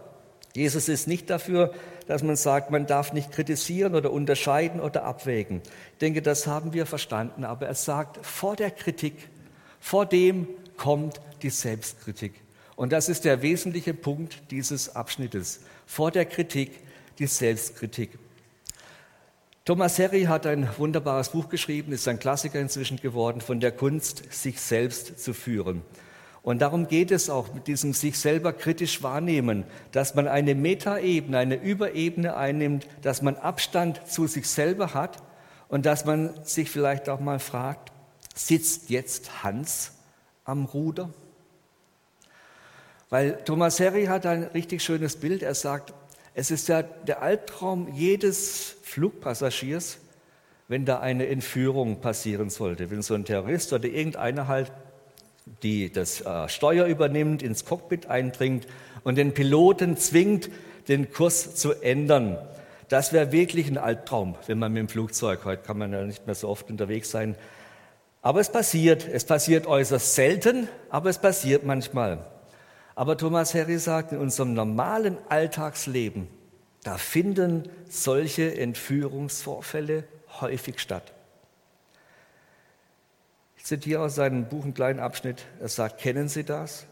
Jesus 0.58 0.90
ist 0.90 1.08
nicht 1.08 1.30
dafür, 1.30 1.72
dass 2.08 2.24
man 2.24 2.36
sagt, 2.36 2.72
man 2.72 2.88
darf 2.88 3.14
nicht 3.14 3.32
kritisieren 3.32 3.94
oder 3.94 4.12
unterscheiden 4.12 4.80
oder 4.82 5.04
abwägen. 5.04 5.62
Ich 5.92 6.00
denke, 6.00 6.24
das 6.24 6.48
haben 6.48 6.74
wir 6.74 6.88
verstanden. 6.88 7.44
Aber 7.44 7.68
er 7.68 7.76
sagt, 7.76 8.26
vor 8.26 8.56
der 8.56 8.72
Kritik, 8.72 9.30
vor 9.80 10.08
dem 10.08 10.48
kommt 10.76 11.22
die 11.44 11.52
Selbstkritik. 11.52 12.34
Und 12.76 12.92
das 12.92 13.08
ist 13.08 13.24
der 13.24 13.44
wesentliche 13.44 13.94
Punkt 13.94 14.50
dieses 14.50 14.96
Abschnittes. 14.96 15.60
Vor 15.86 16.10
der 16.10 16.26
Kritik 16.26 16.72
die 17.20 17.28
Selbstkritik. 17.28 18.18
Thomas 19.64 20.00
Harry 20.00 20.24
hat 20.24 20.48
ein 20.48 20.68
wunderbares 20.80 21.30
Buch 21.30 21.50
geschrieben, 21.50 21.92
ist 21.92 22.08
ein 22.08 22.18
Klassiker 22.18 22.60
inzwischen 22.60 22.98
geworden, 22.98 23.42
von 23.42 23.60
der 23.60 23.74
Kunst, 23.74 24.34
sich 24.34 24.60
selbst 24.60 25.20
zu 25.20 25.36
führen. 25.36 25.84
Und 26.48 26.60
darum 26.60 26.88
geht 26.88 27.12
es 27.12 27.30
auch 27.30 27.54
mit 27.54 27.68
diesem 27.68 27.92
sich 27.92 28.18
selber 28.18 28.54
kritisch 28.54 29.04
wahrnehmen, 29.04 29.66
dass 29.92 30.16
man 30.16 30.30
eine 30.30 30.56
Metaebene, 30.56 31.38
eine 31.38 31.56
Überebene 31.62 32.38
einnimmt, 32.38 32.88
dass 33.02 33.22
man 33.22 33.36
Abstand 33.36 34.00
zu 34.10 34.28
sich 34.28 34.48
selber 34.48 34.94
hat 34.94 35.18
und 35.68 35.86
dass 35.86 36.06
man 36.06 36.42
sich 36.46 36.72
vielleicht 36.72 37.10
auch 37.10 37.20
mal 37.20 37.40
fragt, 37.40 37.92
sitzt 38.34 38.90
jetzt 38.90 39.44
Hans 39.44 39.92
am 40.46 40.64
Ruder? 40.64 41.10
Weil 43.10 43.44
Thomas 43.44 43.82
Harry 43.82 44.06
hat 44.06 44.26
ein 44.26 44.44
richtig 44.44 44.82
schönes 44.82 45.18
Bild. 45.18 45.44
Er 45.44 45.54
sagt, 45.54 45.94
es 46.34 46.50
ist 46.50 46.70
ja 46.70 46.82
der 46.82 47.22
Albtraum 47.22 47.94
jedes 47.94 48.78
Flugpassagiers, 48.84 49.98
wenn 50.70 50.86
da 50.86 51.02
eine 51.02 51.28
Entführung 51.28 52.00
passieren 52.00 52.50
sollte, 52.50 52.90
wenn 52.90 53.02
so 53.02 53.16
ein 53.16 53.26
Terrorist 53.26 53.74
oder 53.74 53.90
irgendeiner 53.90 54.48
halt 54.48 54.72
die 55.64 55.92
das 55.92 56.22
äh, 56.22 56.50
Steuer 56.50 56.86
übernimmt, 56.86 57.42
ins 57.42 57.66
Cockpit 57.66 58.08
eindringt 58.08 58.68
und 59.04 59.16
den 59.16 59.34
Piloten 59.34 59.98
zwingt, 59.98 60.50
den 60.88 61.12
Kurs 61.12 61.56
zu 61.56 61.74
ändern. 61.74 62.38
Das 62.90 63.12
wäre 63.12 63.32
wirklich 63.32 63.68
ein 63.68 63.78
Albtraum, 63.78 64.36
wenn 64.48 64.60
man 64.60 64.72
mit 64.72 64.82
dem 64.82 64.90
Flugzeug, 64.90 65.44
heute 65.44 65.64
kann 65.64 65.78
man 65.78 65.92
ja 65.92 66.04
nicht 66.04 66.26
mehr 66.26 66.36
so 66.36 66.48
oft 66.48 66.70
unterwegs 66.70 67.12
sein. 67.12 67.36
Aber 68.22 68.40
es 68.40 68.52
passiert, 68.52 69.08
es 69.08 69.26
passiert 69.26 69.68
äußerst 69.68 70.16
selten, 70.16 70.68
aber 70.90 71.10
es 71.10 71.18
passiert 71.18 71.66
manchmal. 71.66 72.26
Aber 72.96 73.18
Thomas 73.18 73.54
Harry 73.54 73.78
sagt, 73.78 74.12
in 74.12 74.18
unserem 74.18 74.54
normalen 74.54 75.18
Alltagsleben, 75.30 76.28
da 76.84 76.98
finden 76.98 77.70
solche 77.90 78.58
Entführungsvorfälle 78.58 80.06
häufig 80.42 80.80
statt. 80.80 81.14
Zitiere 83.68 84.04
aus 84.04 84.16
seinem 84.16 84.46
Buch 84.46 84.64
einen 84.64 84.74
kleinen 84.74 85.02
Abschnitt. 85.02 85.44
Er 85.60 85.68
sagt, 85.68 86.00
kennen 86.00 86.30
Sie 86.30 86.46
das? 86.46 86.86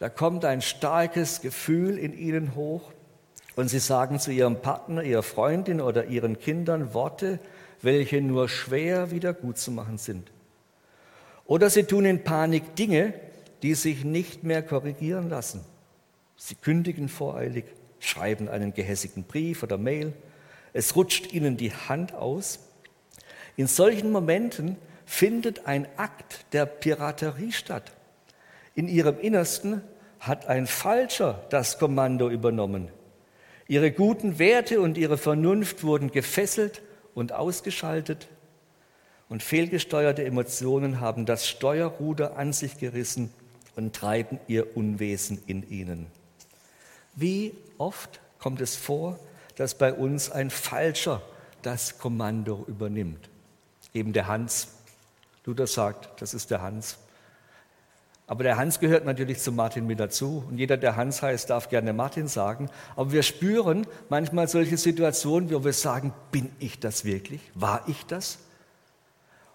Da 0.00 0.08
kommt 0.08 0.44
ein 0.44 0.60
starkes 0.60 1.40
Gefühl 1.40 1.98
in 1.98 2.12
Ihnen 2.18 2.56
hoch 2.56 2.90
und 3.54 3.68
Sie 3.68 3.78
sagen 3.78 4.18
zu 4.18 4.32
Ihrem 4.32 4.60
Partner, 4.60 5.04
Ihrer 5.04 5.22
Freundin 5.22 5.80
oder 5.80 6.06
Ihren 6.06 6.40
Kindern 6.40 6.94
Worte, 6.94 7.38
welche 7.80 8.20
nur 8.20 8.48
schwer 8.48 9.12
wieder 9.12 9.32
gut 9.32 9.56
zu 9.56 9.70
machen 9.70 9.96
sind. 9.96 10.32
Oder 11.46 11.70
Sie 11.70 11.84
tun 11.84 12.06
in 12.06 12.24
Panik 12.24 12.74
Dinge, 12.74 13.14
die 13.62 13.74
sich 13.74 14.04
nicht 14.04 14.42
mehr 14.42 14.64
korrigieren 14.64 15.30
lassen. 15.30 15.60
Sie 16.34 16.56
kündigen 16.56 17.08
voreilig, 17.08 17.66
schreiben 18.00 18.48
einen 18.48 18.74
gehässigen 18.74 19.22
Brief 19.22 19.62
oder 19.62 19.78
Mail, 19.78 20.12
es 20.72 20.96
rutscht 20.96 21.32
ihnen 21.32 21.56
die 21.56 21.70
Hand 21.70 22.14
aus. 22.14 22.58
In 23.54 23.68
solchen 23.68 24.10
Momenten 24.10 24.76
findet 25.04 25.66
ein 25.66 25.86
Akt 25.96 26.46
der 26.52 26.66
Piraterie 26.66 27.52
statt. 27.52 27.92
In 28.74 28.88
ihrem 28.88 29.18
Innersten 29.18 29.82
hat 30.20 30.46
ein 30.46 30.66
Falscher 30.66 31.44
das 31.50 31.78
Kommando 31.78 32.30
übernommen. 32.30 32.88
Ihre 33.68 33.92
guten 33.92 34.38
Werte 34.38 34.80
und 34.80 34.98
ihre 34.98 35.18
Vernunft 35.18 35.84
wurden 35.84 36.10
gefesselt 36.10 36.82
und 37.14 37.32
ausgeschaltet 37.32 38.28
und 39.28 39.42
fehlgesteuerte 39.42 40.24
Emotionen 40.24 41.00
haben 41.00 41.26
das 41.26 41.48
Steuerruder 41.48 42.36
an 42.36 42.52
sich 42.52 42.78
gerissen 42.78 43.32
und 43.74 43.94
treiben 43.94 44.38
ihr 44.46 44.76
Unwesen 44.76 45.42
in 45.46 45.68
ihnen. 45.68 46.06
Wie 47.16 47.54
oft 47.78 48.20
kommt 48.38 48.60
es 48.60 48.76
vor, 48.76 49.18
dass 49.56 49.76
bei 49.76 49.92
uns 49.92 50.30
ein 50.30 50.50
Falscher 50.50 51.22
das 51.62 51.98
Kommando 51.98 52.64
übernimmt? 52.68 53.30
Eben 53.92 54.12
der 54.12 54.26
Hans. 54.26 54.73
Luther 55.44 55.66
sagt, 55.66 56.20
das 56.20 56.34
ist 56.34 56.50
der 56.50 56.62
Hans. 56.62 56.98
Aber 58.26 58.42
der 58.42 58.56
Hans 58.56 58.80
gehört 58.80 59.04
natürlich 59.04 59.40
zu 59.40 59.52
Martin 59.52 59.86
mit 59.86 60.00
dazu. 60.00 60.44
Und 60.48 60.56
jeder, 60.56 60.78
der 60.78 60.96
Hans 60.96 61.20
heißt, 61.20 61.50
darf 61.50 61.68
gerne 61.68 61.92
Martin 61.92 62.26
sagen. 62.26 62.70
Aber 62.96 63.12
wir 63.12 63.22
spüren 63.22 63.86
manchmal 64.08 64.48
solche 64.48 64.78
Situationen, 64.78 65.50
wo 65.52 65.62
wir 65.62 65.74
sagen, 65.74 66.14
bin 66.32 66.50
ich 66.58 66.80
das 66.80 67.04
wirklich? 67.04 67.42
War 67.54 67.84
ich 67.86 68.06
das? 68.06 68.38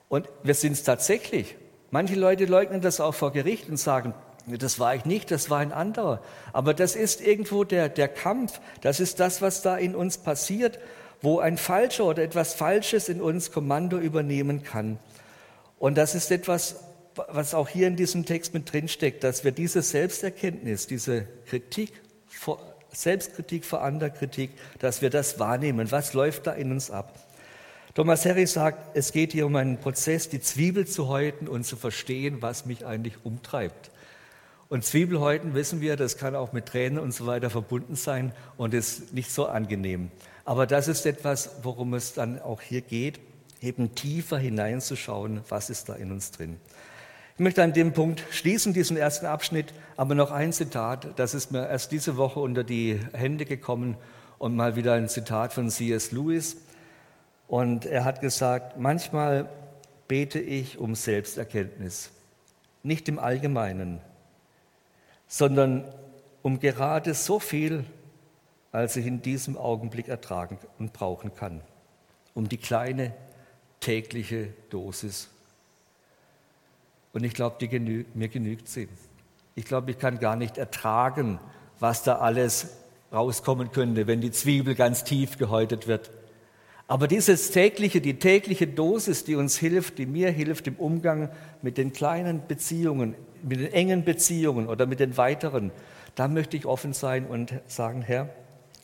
Und 0.07 0.27
wir 0.43 0.53
sind 0.53 0.73
es 0.73 0.83
tatsächlich. 0.83 1.55
Manche 1.89 2.15
Leute 2.15 2.45
leugnen 2.45 2.81
das 2.81 2.99
auch 2.99 3.15
vor 3.15 3.31
Gericht 3.31 3.69
und 3.69 3.77
sagen, 3.77 4.13
das 4.45 4.79
war 4.79 4.95
ich 4.95 5.05
nicht, 5.05 5.31
das 5.31 5.49
war 5.49 5.59
ein 5.59 5.71
anderer. 5.71 6.21
Aber 6.53 6.73
das 6.75 6.95
ist 6.95 7.21
irgendwo 7.21 7.63
der, 7.63 7.89
der 7.89 8.07
Kampf. 8.07 8.59
Das 8.81 8.99
ist 8.99 9.19
das, 9.19 9.41
was 9.41 9.63
da 9.63 9.77
in 9.77 9.95
uns 9.95 10.19
passiert, 10.19 10.79
wo 11.21 11.39
ein 11.39 11.57
Falscher 11.57 12.05
oder 12.05 12.23
etwas 12.23 12.53
Falsches 12.53 13.09
in 13.09 13.21
uns 13.21 13.51
Kommando 13.51 13.97
übernehmen 13.97 14.63
kann. 14.63 14.99
Und 15.79 15.97
das 15.97 16.13
ist 16.13 16.29
etwas, 16.29 16.75
was 17.15 17.53
auch 17.53 17.67
hier 17.67 17.87
in 17.87 17.95
diesem 17.95 18.25
Text 18.25 18.53
mit 18.53 18.71
drinsteckt, 18.71 19.23
dass 19.23 19.43
wir 19.43 19.51
diese 19.51 19.81
Selbsterkenntnis, 19.81 20.87
diese 20.87 21.25
Kritik, 21.47 21.93
Selbstkritik 22.91 23.65
vor 23.65 23.81
anderer 23.81 24.09
Kritik, 24.09 24.51
dass 24.79 25.01
wir 25.01 25.09
das 25.09 25.39
wahrnehmen. 25.39 25.91
Was 25.91 26.13
läuft 26.13 26.47
da 26.47 26.51
in 26.51 26.71
uns 26.71 26.91
ab? 26.91 27.17
Thomas 27.95 28.25
Harry 28.25 28.45
sagt, 28.45 28.95
es 28.95 29.11
geht 29.11 29.31
hier 29.31 29.45
um 29.45 29.55
einen 29.55 29.77
Prozess, 29.77 30.29
die 30.29 30.39
Zwiebel 30.39 30.85
zu 30.85 31.07
häuten 31.07 31.47
und 31.47 31.65
zu 31.65 31.75
verstehen, 31.75 32.41
was 32.41 32.65
mich 32.65 32.85
eigentlich 32.85 33.15
umtreibt. 33.23 33.91
Und 34.69 34.85
Zwiebelhäuten 34.85 35.55
wissen 35.55 35.81
wir, 35.81 35.95
das 35.95 36.17
kann 36.17 36.35
auch 36.35 36.53
mit 36.53 36.67
Tränen 36.67 36.99
und 36.99 37.11
so 37.11 37.25
weiter 37.25 37.49
verbunden 37.49 37.95
sein 37.95 38.31
und 38.55 38.73
ist 38.75 39.13
nicht 39.13 39.31
so 39.31 39.47
angenehm. 39.47 40.11
Aber 40.45 40.67
das 40.67 40.87
ist 40.87 41.05
etwas, 41.07 41.49
worum 41.63 41.95
es 41.95 42.13
dann 42.13 42.39
auch 42.39 42.61
hier 42.61 42.81
geht, 42.81 43.19
eben 43.61 43.95
tiefer 43.95 44.37
hineinzuschauen, 44.37 45.41
was 45.49 45.69
ist 45.69 45.89
da 45.89 45.93
in 45.93 46.11
uns 46.11 46.31
drin. 46.31 46.57
Ich 47.39 47.43
möchte 47.43 47.63
an 47.63 47.71
dem 47.71 47.93
Punkt 47.93 48.23
schließen, 48.31 48.73
diesen 48.73 48.97
ersten 48.97 49.25
Abschnitt, 49.25 49.73
aber 49.95 50.13
noch 50.13 50.31
ein 50.31 50.51
Zitat, 50.51 51.17
das 51.17 51.33
ist 51.33 51.51
mir 51.51 51.69
erst 51.69 51.91
diese 51.91 52.17
Woche 52.17 52.39
unter 52.41 52.65
die 52.65 52.99
Hände 53.13 53.45
gekommen 53.45 53.95
und 54.37 54.55
mal 54.55 54.75
wieder 54.75 54.93
ein 54.93 55.07
Zitat 55.07 55.53
von 55.53 55.69
C.S. 55.69 56.11
Lewis. 56.11 56.57
Und 57.47 57.85
er 57.85 58.03
hat 58.03 58.21
gesagt, 58.21 58.77
manchmal 58.77 59.49
bete 60.09 60.39
ich 60.39 60.79
um 60.79 60.95
Selbsterkenntnis, 60.95 62.11
nicht 62.83 63.07
im 63.07 63.19
Allgemeinen, 63.19 64.01
sondern 65.27 65.85
um 66.41 66.59
gerade 66.59 67.13
so 67.13 67.39
viel, 67.39 67.85
als 68.71 68.97
ich 68.97 69.05
in 69.05 69.21
diesem 69.21 69.57
Augenblick 69.57 70.09
ertragen 70.09 70.57
und 70.77 70.91
brauchen 70.91 71.33
kann, 71.33 71.61
um 72.33 72.49
die 72.49 72.57
kleine 72.57 73.13
tägliche 73.79 74.53
Dosis. 74.69 75.29
Und 77.13 77.23
ich 77.23 77.33
glaube, 77.33 77.67
genü 77.67 78.05
mir 78.13 78.27
genügt 78.27 78.67
sie. 78.67 78.87
Ich 79.55 79.65
glaube, 79.65 79.91
ich 79.91 79.99
kann 79.99 80.19
gar 80.19 80.35
nicht 80.35 80.57
ertragen, 80.57 81.39
was 81.79 82.03
da 82.03 82.19
alles 82.19 82.69
rauskommen 83.11 83.71
könnte, 83.71 84.07
wenn 84.07 84.21
die 84.21 84.31
Zwiebel 84.31 84.75
ganz 84.75 85.03
tief 85.03 85.37
gehäutet 85.37 85.87
wird. 85.87 86.11
Aber 86.87 87.07
dieses 87.07 87.51
tägliche, 87.51 88.01
die 88.01 88.17
tägliche 88.17 88.67
Dosis, 88.67 89.23
die 89.23 89.35
uns 89.35 89.57
hilft, 89.57 89.97
die 89.97 90.05
mir 90.05 90.31
hilft 90.31 90.67
im 90.67 90.75
Umgang 90.75 91.29
mit 91.61 91.77
den 91.77 91.93
kleinen 91.93 92.47
Beziehungen, 92.47 93.15
mit 93.43 93.59
den 93.59 93.71
engen 93.71 94.03
Beziehungen 94.03 94.67
oder 94.67 94.85
mit 94.85 94.99
den 94.99 95.15
weiteren, 95.15 95.71
da 96.15 96.27
möchte 96.27 96.57
ich 96.57 96.65
offen 96.65 96.93
sein 96.93 97.27
und 97.27 97.53
sagen, 97.67 98.01
Herr, 98.01 98.29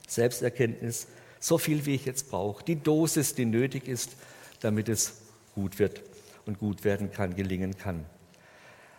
Selbsterkenntnis, 0.08 1.08
so 1.40 1.58
viel 1.58 1.86
wie 1.86 1.96
ich 1.96 2.06
jetzt 2.06 2.30
brauche, 2.30 2.64
die 2.64 2.76
Dosis, 2.76 3.34
die 3.34 3.46
nötig 3.46 3.88
ist, 3.88 4.16
damit 4.65 4.89
es 4.89 5.21
gut 5.54 5.78
wird 5.78 6.01
und 6.47 6.60
gut 6.60 6.84
werden 6.84 7.12
kann, 7.12 7.36
gelingen 7.36 7.78
kann. 7.78 8.04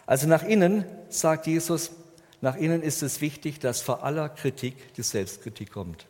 Also 0.07 0.29
nach 0.29 0.45
innen, 0.45 0.85
sagt 1.09 1.49
Jesus, 1.49 1.91
nach 2.41 2.57
innen 2.57 2.83
ist 2.83 3.03
es 3.03 3.21
wichtig, 3.21 3.59
dass 3.59 3.83
vor 3.83 4.05
aller 4.05 4.29
Kritik 4.29 4.95
die 4.95 5.03
Selbstkritik 5.03 5.73
kommt 5.73 6.07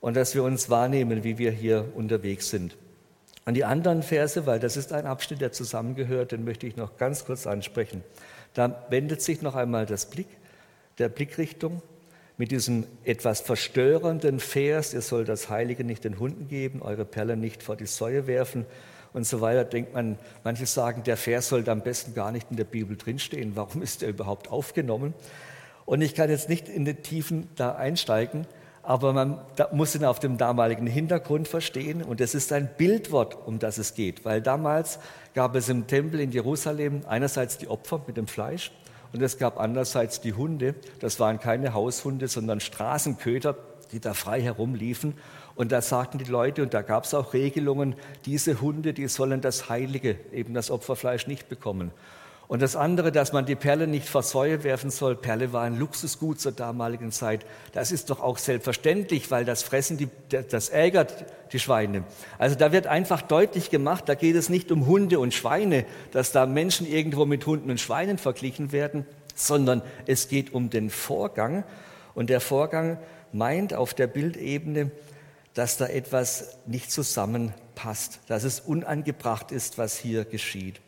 und 0.00 0.16
dass 0.16 0.34
wir 0.34 0.42
uns 0.42 0.70
wahrnehmen, 0.70 1.22
wie 1.22 1.36
wir 1.36 1.50
hier 1.50 1.92
unterwegs 1.94 2.48
sind. 2.48 2.76
An 3.44 3.52
die 3.52 3.64
anderen 3.64 4.02
Verse, 4.02 4.46
weil 4.46 4.58
das 4.58 4.78
ist 4.78 4.92
ein 4.92 5.04
Abschnitt, 5.04 5.42
der 5.42 5.52
zusammengehört, 5.52 6.32
den 6.32 6.44
möchte 6.44 6.66
ich 6.66 6.76
noch 6.76 6.96
ganz 6.96 7.26
kurz 7.26 7.46
ansprechen. 7.46 8.02
Da 8.54 8.86
wendet 8.88 9.20
sich 9.20 9.42
noch 9.42 9.54
einmal 9.54 9.84
das 9.84 10.06
Blick, 10.06 10.28
der 10.98 11.10
Blickrichtung 11.10 11.82
mit 12.38 12.50
diesem 12.50 12.86
etwas 13.04 13.40
verstörenden 13.40 14.40
Vers, 14.40 14.94
ihr 14.94 15.02
sollt 15.02 15.28
das 15.28 15.50
Heilige 15.50 15.84
nicht 15.84 16.04
den 16.04 16.18
Hunden 16.18 16.48
geben, 16.48 16.82
eure 16.82 17.04
Perle 17.04 17.36
nicht 17.36 17.62
vor 17.62 17.76
die 17.76 17.86
Säue 17.86 18.26
werfen 18.26 18.66
und 19.12 19.26
so 19.26 19.40
weiter, 19.40 19.64
denkt 19.64 19.94
man, 19.94 20.18
manche 20.42 20.66
sagen, 20.66 21.02
der 21.04 21.16
Vers 21.16 21.48
sollte 21.48 21.70
am 21.70 21.82
besten 21.82 22.14
gar 22.14 22.32
nicht 22.32 22.50
in 22.50 22.56
der 22.56 22.64
Bibel 22.64 22.96
drinstehen. 22.96 23.52
Warum 23.54 23.82
ist 23.82 24.02
er 24.02 24.08
überhaupt 24.08 24.50
aufgenommen? 24.50 25.14
Und 25.84 26.00
ich 26.00 26.14
kann 26.14 26.30
jetzt 26.30 26.48
nicht 26.48 26.68
in 26.68 26.84
den 26.84 27.02
Tiefen 27.02 27.48
da 27.56 27.72
einsteigen, 27.72 28.46
aber 28.82 29.12
man 29.12 29.40
muss 29.72 29.94
ihn 29.94 30.04
auf 30.04 30.18
dem 30.18 30.38
damaligen 30.38 30.86
Hintergrund 30.86 31.46
verstehen. 31.46 32.02
Und 32.02 32.20
es 32.20 32.34
ist 32.34 32.52
ein 32.52 32.70
Bildwort, 32.76 33.36
um 33.46 33.58
das 33.58 33.78
es 33.78 33.94
geht, 33.94 34.24
weil 34.24 34.40
damals 34.40 34.98
gab 35.34 35.54
es 35.54 35.68
im 35.68 35.86
Tempel 35.86 36.20
in 36.20 36.32
Jerusalem 36.32 37.02
einerseits 37.06 37.58
die 37.58 37.68
Opfer 37.68 38.02
mit 38.06 38.16
dem 38.16 38.26
Fleisch 38.26 38.72
und 39.12 39.22
es 39.22 39.38
gab 39.38 39.58
andererseits 39.58 40.20
die 40.20 40.32
Hunde. 40.32 40.74
Das 41.00 41.20
waren 41.20 41.38
keine 41.38 41.74
Haushunde, 41.74 42.28
sondern 42.28 42.60
Straßenköter, 42.60 43.56
die 43.92 44.00
da 44.00 44.14
frei 44.14 44.40
herumliefen. 44.40 45.14
Und 45.54 45.70
da 45.70 45.82
sagten 45.82 46.18
die 46.18 46.24
Leute, 46.24 46.62
und 46.62 46.72
da 46.72 46.82
gab 46.82 47.04
es 47.04 47.12
auch 47.12 47.34
Regelungen, 47.34 47.94
diese 48.24 48.60
Hunde, 48.60 48.94
die 48.94 49.06
sollen 49.08 49.42
das 49.42 49.68
Heilige, 49.68 50.16
eben 50.32 50.54
das 50.54 50.70
Opferfleisch 50.70 51.26
nicht 51.26 51.48
bekommen. 51.48 51.92
Und 52.52 52.60
das 52.60 52.76
andere, 52.76 53.12
dass 53.12 53.32
man 53.32 53.46
die 53.46 53.54
Perle 53.54 53.86
nicht 53.86 54.06
vor 54.06 54.22
Säue 54.22 54.62
werfen 54.62 54.90
soll. 54.90 55.16
Perle 55.16 55.54
war 55.54 55.62
ein 55.62 55.78
Luxusgut 55.78 56.38
zur 56.38 56.52
damaligen 56.52 57.10
Zeit. 57.10 57.46
Das 57.72 57.90
ist 57.90 58.10
doch 58.10 58.20
auch 58.20 58.36
selbstverständlich, 58.36 59.30
weil 59.30 59.46
das 59.46 59.62
Fressen, 59.62 59.96
die, 59.96 60.10
das 60.28 60.68
ärgert 60.68 61.24
die 61.54 61.58
Schweine. 61.58 62.04
Also 62.36 62.54
da 62.54 62.70
wird 62.70 62.86
einfach 62.86 63.22
deutlich 63.22 63.70
gemacht, 63.70 64.06
da 64.06 64.14
geht 64.14 64.36
es 64.36 64.50
nicht 64.50 64.70
um 64.70 64.86
Hunde 64.86 65.18
und 65.18 65.32
Schweine, 65.32 65.86
dass 66.10 66.30
da 66.32 66.44
Menschen 66.44 66.86
irgendwo 66.86 67.24
mit 67.24 67.46
Hunden 67.46 67.70
und 67.70 67.80
Schweinen 67.80 68.18
verglichen 68.18 68.70
werden, 68.70 69.06
sondern 69.34 69.80
es 70.04 70.28
geht 70.28 70.52
um 70.52 70.68
den 70.68 70.90
Vorgang. 70.90 71.64
Und 72.14 72.28
der 72.28 72.42
Vorgang 72.42 72.98
meint 73.32 73.72
auf 73.72 73.94
der 73.94 74.08
Bildebene, 74.08 74.90
dass 75.54 75.78
da 75.78 75.86
etwas 75.86 76.58
nicht 76.66 76.92
zusammenpasst, 76.92 78.20
dass 78.26 78.44
es 78.44 78.60
unangebracht 78.60 79.52
ist, 79.52 79.78
was 79.78 79.96
hier 79.96 80.26
geschieht. 80.26 80.82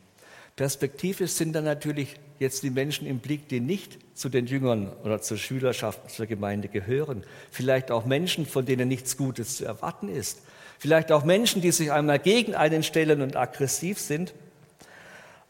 Perspektivisch 0.55 1.31
sind 1.31 1.53
dann 1.53 1.65
natürlich 1.65 2.15
jetzt 2.39 2.63
die 2.63 2.69
Menschen 2.69 3.07
im 3.07 3.19
Blick, 3.19 3.49
die 3.49 3.59
nicht 3.59 3.99
zu 4.13 4.29
den 4.29 4.45
Jüngern 4.47 4.91
oder 5.03 5.21
zur 5.21 5.37
Schülerschaft, 5.37 6.09
zur 6.09 6.27
Gemeinde 6.27 6.69
gehören. 6.69 7.25
Vielleicht 7.51 7.91
auch 7.91 8.05
Menschen, 8.05 8.45
von 8.45 8.65
denen 8.65 8.87
nichts 8.87 9.17
Gutes 9.17 9.57
zu 9.57 9.65
erwarten 9.65 10.07
ist. 10.07 10.41
Vielleicht 10.79 11.11
auch 11.11 11.25
Menschen, 11.25 11.61
die 11.61 11.71
sich 11.71 11.91
einmal 11.91 12.19
gegen 12.19 12.55
einen 12.55 12.83
stellen 12.83 13.21
und 13.21 13.35
aggressiv 13.35 13.99
sind. 13.99 14.33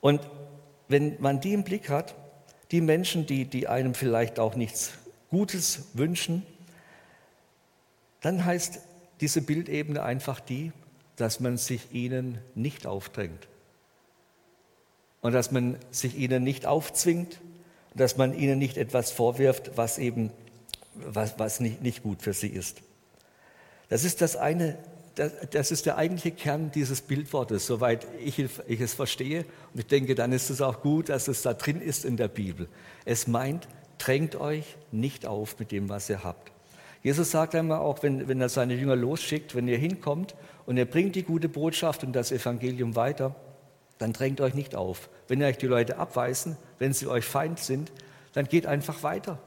Und 0.02 0.22
wenn 0.88 1.22
man 1.22 1.40
die 1.40 1.54
im 1.54 1.64
Blick 1.64 1.90
hat, 1.90 2.16
die 2.72 2.82
Menschen, 2.82 3.28
die, 3.28 3.46
die 3.46 3.68
einem 3.68 3.94
vielleicht 3.94 4.40
auch 4.40 4.56
nichts 4.56 4.94
Gutes 5.30 5.90
wünschen, 5.94 6.44
dann 8.22 8.44
heißt 8.44 8.80
diese 9.22 9.44
Bildebene 9.44 10.02
einfach 10.02 10.40
die, 10.40 10.72
dass 11.16 11.40
man 11.40 11.58
sich 11.58 11.94
ihnen 11.94 12.40
nicht 12.56 12.88
aufdrängt 12.88 13.48
und 15.26 15.32
dass 15.32 15.50
man 15.50 15.78
sich 15.90 16.16
ihnen 16.20 16.44
nicht 16.44 16.68
aufzwingt, 16.68 17.40
dass 17.96 18.16
man 18.16 18.38
ihnen 18.38 18.60
nicht 18.60 18.78
etwas 18.78 19.10
vorwirft, 19.10 19.72
was 19.76 19.98
eben 19.98 20.30
was, 20.94 21.40
was 21.40 21.60
nicht, 21.60 21.82
nicht 21.82 22.04
gut 22.04 22.22
für 22.22 22.34
sie 22.34 22.50
ist. 22.50 22.84
Das 23.90 24.04
ist 24.04 24.22
das 24.22 24.36
eine, 24.36 24.78
das, 25.16 25.32
das 25.50 25.72
ist 25.72 25.88
der 25.88 25.98
eigentliche 25.98 26.30
Kern 26.30 26.70
dieses 26.70 27.02
Bildwortes, 27.02 27.66
soweit 27.66 28.06
ich, 28.24 28.38
ich 28.38 28.80
es 28.80 28.94
verstehe. 28.94 29.46
Und 29.74 29.80
ich 29.80 29.88
denke, 29.88 30.14
dann 30.14 30.32
ist 30.32 30.52
es 30.52 30.62
auch 30.62 30.82
gut, 30.82 31.10
dass 31.10 31.28
es 31.28 31.42
da 31.42 31.56
drin 31.56 31.82
ist 31.82 32.06
in 32.06 32.18
der 32.18 32.28
Bibel. 32.28 32.68
Es 33.04 33.26
meint, 33.26 33.68
drängt 33.98 34.36
euch 34.36 34.76
nicht 34.92 35.26
auf 35.26 35.58
mit 35.58 35.72
dem, 35.72 35.90
was 35.90 36.08
ihr 36.08 36.24
habt. 36.24 36.52
Jesus 37.02 37.32
sagt 37.32 37.56
einmal 37.56 37.80
auch, 37.80 38.04
wenn, 38.04 38.28
wenn 38.28 38.42
er 38.42 38.50
seine 38.50 38.76
Jünger 38.76 38.96
losschickt, 38.96 39.56
wenn 39.56 39.68
ihr 39.68 39.80
hinkommt 39.80 40.36
und 40.68 40.78
ihr 40.78 40.86
bringt 40.86 41.16
die 41.16 41.24
gute 41.24 41.50
Botschaft 41.50 42.04
und 42.04 42.14
das 42.14 42.32
Evangelium 42.32 42.96
weiter, 42.96 43.36
dann 43.98 44.14
drängt 44.14 44.42
euch 44.42 44.54
nicht 44.54 44.76
auf. 44.76 45.10
Wenn 45.28 45.42
euch 45.44 45.58
die 45.58 45.68
Leute 45.68 45.98
abweisen, 45.98 46.58
wenn 46.80 46.94
sie 46.94 47.08
euch 47.08 47.26
Feind 47.26 47.60
sind, 47.60 47.92
dann 48.34 48.46
geht 48.46 48.66
einfach 48.66 49.04
weiter. 49.04 49.40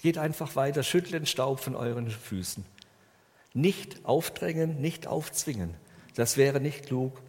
Geht 0.00 0.18
einfach 0.18 0.56
weiter, 0.56 0.82
schüttelt 0.82 1.14
den 1.14 1.26
Staub 1.26 1.60
von 1.60 1.74
euren 1.74 2.10
Füßen. 2.10 2.64
Nicht 3.54 4.04
aufdrängen, 4.04 4.80
nicht 4.80 5.06
aufzwingen. 5.06 5.74
Das 6.14 6.36
wäre 6.36 6.60
nicht 6.60 6.86
klug. 6.86 7.20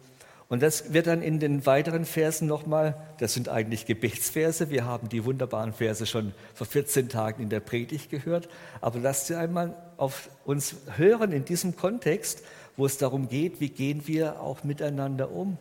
Und 0.50 0.62
das 0.62 0.92
wird 0.92 1.06
dann 1.06 1.22
in 1.22 1.38
den 1.38 1.64
weiteren 1.64 2.04
Versen 2.04 2.48
nochmal, 2.48 2.96
das 3.18 3.34
sind 3.34 3.48
eigentlich 3.48 3.86
Gebetsverse, 3.86 4.68
wir 4.68 4.84
haben 4.84 5.08
die 5.08 5.24
wunderbaren 5.24 5.72
Verse 5.72 6.06
schon 6.06 6.34
vor 6.54 6.66
14 6.66 7.08
Tagen 7.08 7.40
in 7.40 7.50
der 7.50 7.60
Predigt 7.60 8.10
gehört, 8.10 8.48
aber 8.80 8.98
lasst 8.98 9.28
sie 9.28 9.36
einmal 9.36 9.76
auf 9.96 10.28
uns 10.44 10.74
hören 10.96 11.30
in 11.30 11.44
diesem 11.44 11.76
Kontext, 11.76 12.42
wo 12.76 12.84
es 12.84 12.98
darum 12.98 13.28
geht, 13.28 13.60
wie 13.60 13.68
gehen 13.68 14.08
wir 14.08 14.40
auch 14.40 14.64
miteinander 14.64 15.30
um. 15.30 15.56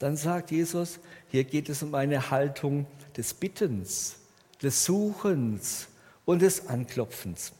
Dann 0.00 0.16
sagt 0.16 0.50
Jesus, 0.50 0.98
hier 1.28 1.44
geht 1.44 1.68
es 1.68 1.84
um 1.84 1.94
eine 1.94 2.32
Haltung 2.32 2.86
des 3.16 3.34
Bittens, 3.34 4.16
des 4.60 4.84
Suchens 4.84 5.86
und 6.24 6.42
des 6.42 6.66
Anklopfens. 6.66 7.52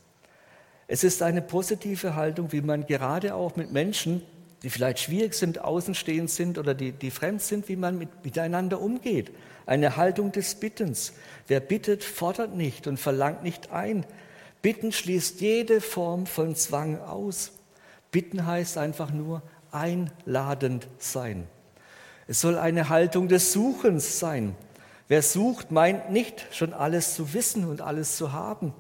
Es 0.89 1.05
ist 1.05 1.23
eine 1.23 1.43
positive 1.43 2.17
Haltung, 2.17 2.51
wie 2.51 2.63
man 2.63 2.85
gerade 2.87 3.37
auch 3.37 3.55
mit 3.55 3.71
Menschen 3.71 4.23
die 4.63 4.71
vielleicht 4.71 4.99
schwierig 4.99 5.35
sind, 5.35 5.61
außenstehend 5.61 6.31
sind 6.31 6.59
oder 6.59 6.75
die, 6.75 6.93
die 6.93 7.11
fremd 7.11 7.41
sind, 7.41 7.69
wie 7.69 7.77
man 7.77 7.99
mit, 7.99 8.25
miteinander 8.25 8.81
umgeht. 8.81 9.31
Eine 9.67 9.97
Haltung 9.97 10.33
des 10.33 10.55
Bittens. 10.57 11.15
Wer 11.47 11.61
bittet, 11.61 12.05
fordert 12.05 12.55
nicht 12.55 12.87
und 12.87 12.99
verlangt 12.99 13.43
nicht 13.43 13.71
ein. 13.71 14.05
Bitten 14.63 14.93
schließt 14.93 15.41
jede 15.41 15.81
Form 15.81 16.27
von 16.27 16.55
Zwang 16.57 17.01
aus. 17.01 17.53
Bitten 18.11 18.45
heißt 18.45 18.77
einfach 18.77 19.11
nur 19.11 19.43
einladend 19.71 20.89
sein. 20.99 21.47
Es 22.31 22.43
soll 22.43 22.57
eine 22.59 22.89
Haltung 22.89 23.27
des 23.27 23.53
Suchens 23.53 24.21
sein. 24.21 24.55
Wer 25.09 25.21
sucht, 25.21 25.73
meint 25.73 26.13
nicht 26.13 26.47
schon 26.53 26.73
alles 26.73 27.17
zu 27.17 27.35
wissen 27.35 27.65
und 27.65 27.81
alles 27.81 28.17
zu 28.17 28.33
haben. 28.33 28.73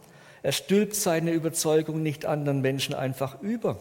Er 0.44 0.52
stülpt 0.52 0.94
seine 0.94 1.32
Überzeugung 1.32 2.00
nicht 2.00 2.26
anderen 2.26 2.60
Menschen 2.60 2.94
einfach 2.94 3.42
über. 3.42 3.80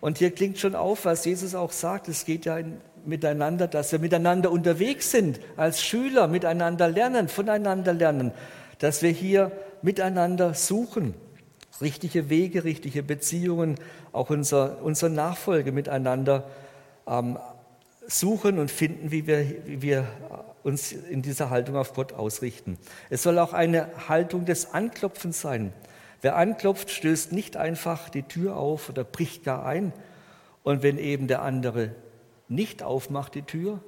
Und 0.00 0.18
hier 0.18 0.30
klingt 0.30 0.60
schon 0.60 0.76
auf, 0.76 1.06
was 1.06 1.24
Jesus 1.24 1.56
auch 1.56 1.72
sagt. 1.72 2.06
Es 2.06 2.24
geht 2.24 2.44
ja 2.44 2.58
miteinander, 3.04 3.66
dass 3.66 3.90
wir 3.90 3.98
miteinander 3.98 4.52
unterwegs 4.52 5.10
sind, 5.10 5.40
als 5.56 5.82
Schüler 5.82 6.28
miteinander 6.28 6.86
lernen, 6.86 7.26
voneinander 7.26 7.94
lernen, 7.94 8.30
dass 8.78 9.02
wir 9.02 9.10
hier 9.10 9.50
miteinander 9.82 10.54
suchen, 10.54 11.14
richtige 11.80 12.30
Wege, 12.30 12.62
richtige 12.62 13.02
Beziehungen, 13.02 13.74
auch 14.12 14.30
unser, 14.30 14.80
unsere 14.84 15.10
Nachfolge 15.10 15.72
miteinander 15.72 16.44
ähm, 17.08 17.38
suchen 18.06 18.58
und 18.58 18.70
finden, 18.70 19.10
wie 19.10 19.26
wir, 19.26 19.66
wie 19.66 19.82
wir 19.82 20.06
uns 20.62 20.92
in 20.92 21.22
dieser 21.22 21.50
Haltung 21.50 21.76
auf 21.76 21.94
Gott 21.94 22.12
ausrichten. 22.12 22.78
Es 23.10 23.22
soll 23.22 23.38
auch 23.38 23.52
eine 23.52 24.08
Haltung 24.08 24.44
des 24.44 24.72
Anklopfens 24.72 25.40
sein. 25.40 25.72
Wer 26.22 26.36
anklopft, 26.36 26.90
stößt 26.90 27.32
nicht 27.32 27.56
einfach 27.56 28.08
die 28.08 28.22
Tür 28.22 28.56
auf 28.56 28.88
oder 28.88 29.04
bricht 29.04 29.44
gar 29.44 29.66
ein. 29.66 29.92
Und 30.62 30.82
wenn 30.82 30.98
eben 30.98 31.28
der 31.28 31.42
andere 31.42 31.94
nicht 32.48 32.82
aufmacht, 32.82 33.34
die 33.34 33.42
Tür, 33.42 33.80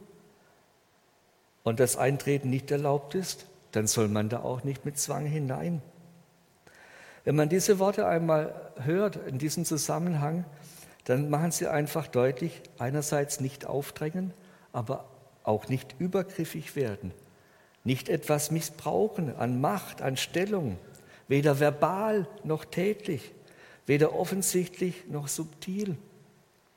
und 1.66 1.80
das 1.80 1.96
Eintreten 1.96 2.48
nicht 2.48 2.70
erlaubt 2.70 3.16
ist, 3.16 3.46
dann 3.72 3.88
soll 3.88 4.06
man 4.06 4.28
da 4.28 4.38
auch 4.38 4.62
nicht 4.62 4.84
mit 4.84 5.00
Zwang 5.00 5.26
hinein. 5.26 5.82
Wenn 7.24 7.34
man 7.34 7.48
diese 7.48 7.80
Worte 7.80 8.06
einmal 8.06 8.54
hört 8.84 9.16
in 9.26 9.38
diesem 9.38 9.64
Zusammenhang, 9.64 10.44
dann 11.06 11.30
machen 11.30 11.52
sie 11.52 11.68
einfach 11.68 12.08
deutlich, 12.08 12.60
einerseits 12.78 13.40
nicht 13.40 13.64
aufdrängen, 13.64 14.34
aber 14.72 15.08
auch 15.44 15.68
nicht 15.68 15.94
übergriffig 16.00 16.74
werden, 16.74 17.12
nicht 17.84 18.08
etwas 18.08 18.50
missbrauchen 18.50 19.34
an 19.36 19.60
Macht, 19.60 20.02
an 20.02 20.16
Stellung, 20.16 20.78
weder 21.28 21.60
verbal 21.60 22.26
noch 22.42 22.64
tätlich, 22.64 23.32
weder 23.86 24.14
offensichtlich 24.14 25.06
noch 25.08 25.28
subtil, 25.28 25.96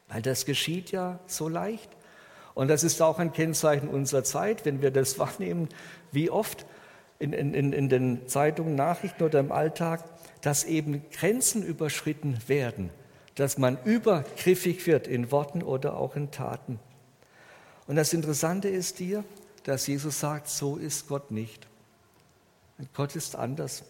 weil 0.07 0.21
das 0.21 0.45
geschieht 0.45 0.91
ja 0.91 1.19
so 1.25 1.49
leicht. 1.49 1.89
Und 2.53 2.67
das 2.67 2.83
ist 2.83 3.01
auch 3.01 3.17
ein 3.17 3.33
Kennzeichen 3.33 3.89
unserer 3.89 4.23
Zeit, 4.23 4.63
wenn 4.63 4.83
wir 4.83 4.91
das 4.91 5.17
wahrnehmen, 5.19 5.69
wie 6.11 6.29
oft 6.29 6.67
in, 7.17 7.33
in, 7.33 7.73
in 7.73 7.89
den 7.89 8.27
Zeitungen, 8.27 8.75
Nachrichten 8.75 9.23
oder 9.23 9.39
im 9.39 9.51
Alltag, 9.51 10.03
dass 10.41 10.65
eben 10.65 11.03
Grenzen 11.09 11.63
überschritten 11.63 12.37
werden, 12.45 12.91
dass 13.35 13.57
man 13.57 13.77
übergriffig 13.83 14.85
wird 14.87 15.07
in 15.07 15.31
Worten 15.31 15.63
oder 15.63 15.97
auch 15.97 16.15
in 16.15 16.31
Taten. 16.31 16.79
Und 17.87 17.95
das 17.95 18.13
Interessante 18.13 18.69
ist 18.69 18.97
hier, 18.97 19.23
dass 19.63 19.87
Jesus 19.87 20.19
sagt, 20.19 20.49
so 20.49 20.77
ist 20.77 21.07
Gott 21.07 21.31
nicht. 21.31 21.67
Gott 22.93 23.15
ist 23.15 23.35
anders. 23.35 23.83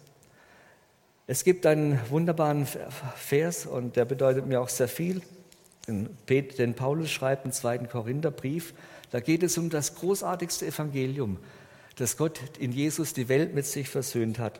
Es 1.27 1.43
gibt 1.43 1.65
einen 1.65 1.99
wunderbaren 2.09 2.65
Vers 3.15 3.65
und 3.65 3.95
der 3.95 4.05
bedeutet 4.05 4.47
mir 4.47 4.61
auch 4.61 4.69
sehr 4.69 4.87
viel, 4.87 5.21
den 5.87 6.75
Paulus 6.75 7.11
schreibt 7.11 7.45
im 7.45 7.51
zweiten 7.51 7.89
Korintherbrief. 7.89 8.73
Da 9.11 9.19
geht 9.19 9.43
es 9.43 9.57
um 9.57 9.69
das 9.69 9.95
großartigste 9.95 10.67
Evangelium, 10.67 11.37
dass 11.97 12.17
Gott 12.17 12.39
in 12.59 12.71
Jesus 12.71 13.13
die 13.13 13.27
Welt 13.27 13.53
mit 13.53 13.65
sich 13.65 13.89
versöhnt 13.89 14.39
hat 14.39 14.59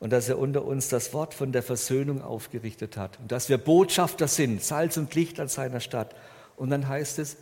und 0.00 0.10
dass 0.10 0.28
er 0.28 0.38
unter 0.38 0.64
uns 0.64 0.88
das 0.88 1.12
Wort 1.12 1.34
von 1.34 1.52
der 1.52 1.62
Versöhnung 1.62 2.22
aufgerichtet 2.22 2.96
hat 2.96 3.18
und 3.20 3.32
dass 3.32 3.48
wir 3.48 3.58
Botschafter 3.58 4.28
sind, 4.28 4.62
Salz 4.62 4.96
und 4.96 5.14
Licht 5.14 5.40
an 5.40 5.48
seiner 5.48 5.80
Stadt. 5.80 6.14
Und 6.56 6.70
dann 6.70 6.88
heißt 6.88 7.18
es, 7.18 7.36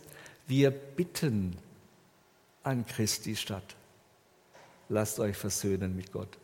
wir 0.47 0.71
bitten 0.71 1.57
an 2.63 2.85
Christi 2.85 3.35
Stadt, 3.35 3.75
lasst 4.89 5.19
euch 5.19 5.37
versöhnen 5.37 5.95
mit 5.95 6.11
Gott. 6.11 6.37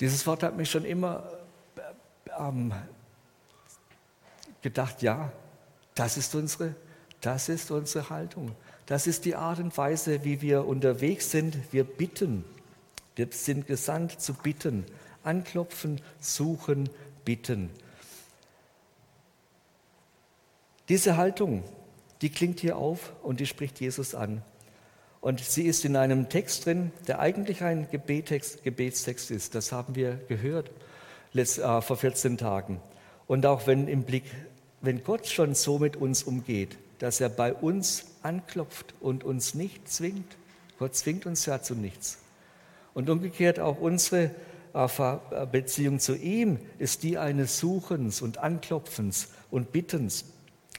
Dieses 0.00 0.26
Wort 0.26 0.42
hat 0.42 0.56
mich 0.56 0.70
schon 0.70 0.84
immer 0.84 1.30
ähm, 2.38 2.72
gedacht, 4.62 5.02
ja, 5.02 5.32
das 5.94 6.16
ist 6.16 6.34
unsere, 6.34 6.74
das 7.20 7.48
ist 7.48 7.70
unsere 7.70 8.10
Haltung. 8.10 8.54
Das 8.84 9.06
ist 9.06 9.24
die 9.24 9.34
Art 9.34 9.58
und 9.58 9.76
Weise, 9.76 10.24
wie 10.24 10.42
wir 10.42 10.66
unterwegs 10.66 11.30
sind. 11.30 11.56
Wir 11.72 11.84
bitten. 11.84 12.44
Wir 13.16 13.28
sind 13.30 13.66
gesandt 13.66 14.20
zu 14.20 14.34
bitten. 14.34 14.84
Anklopfen, 15.24 16.00
suchen, 16.20 16.88
bitten. 17.24 17.70
Diese 20.88 21.16
Haltung, 21.16 21.64
die 22.22 22.30
klingt 22.30 22.60
hier 22.60 22.76
auf 22.76 23.12
und 23.22 23.40
die 23.40 23.46
spricht 23.46 23.80
Jesus 23.80 24.14
an. 24.14 24.42
Und 25.20 25.40
sie 25.40 25.64
ist 25.66 25.84
in 25.84 25.96
einem 25.96 26.28
Text 26.28 26.66
drin, 26.66 26.92
der 27.08 27.18
eigentlich 27.18 27.62
ein 27.62 27.88
Gebettext, 27.90 28.62
Gebetstext 28.62 29.32
ist. 29.32 29.56
Das 29.56 29.72
haben 29.72 29.96
wir 29.96 30.20
gehört 30.28 30.70
äh, 31.34 31.80
vor 31.80 31.96
14 31.96 32.38
Tagen. 32.38 32.80
Und 33.26 33.44
auch 33.44 33.66
wenn 33.66 33.88
im 33.88 34.04
Blick, 34.04 34.24
wenn 34.82 35.02
Gott 35.02 35.26
schon 35.26 35.56
so 35.56 35.80
mit 35.80 35.96
uns 35.96 36.22
umgeht, 36.22 36.78
dass 37.00 37.20
er 37.20 37.28
bei 37.28 37.52
uns 37.52 38.06
anklopft 38.22 38.94
und 39.00 39.24
uns 39.24 39.54
nicht 39.54 39.88
zwingt. 39.88 40.36
Gott 40.78 40.94
zwingt 40.94 41.26
uns 41.26 41.44
ja 41.46 41.60
zu 41.60 41.74
nichts. 41.74 42.18
Und 42.96 43.10
umgekehrt 43.10 43.60
auch 43.60 43.78
unsere 43.78 44.30
äh, 44.72 44.86
äh, 44.86 45.46
Beziehung 45.52 46.00
zu 46.00 46.16
ihm 46.16 46.58
ist 46.78 47.02
die 47.02 47.18
eines 47.18 47.58
Suchens 47.58 48.22
und 48.22 48.38
Anklopfens 48.38 49.28
und 49.50 49.70
Bittens. 49.70 50.24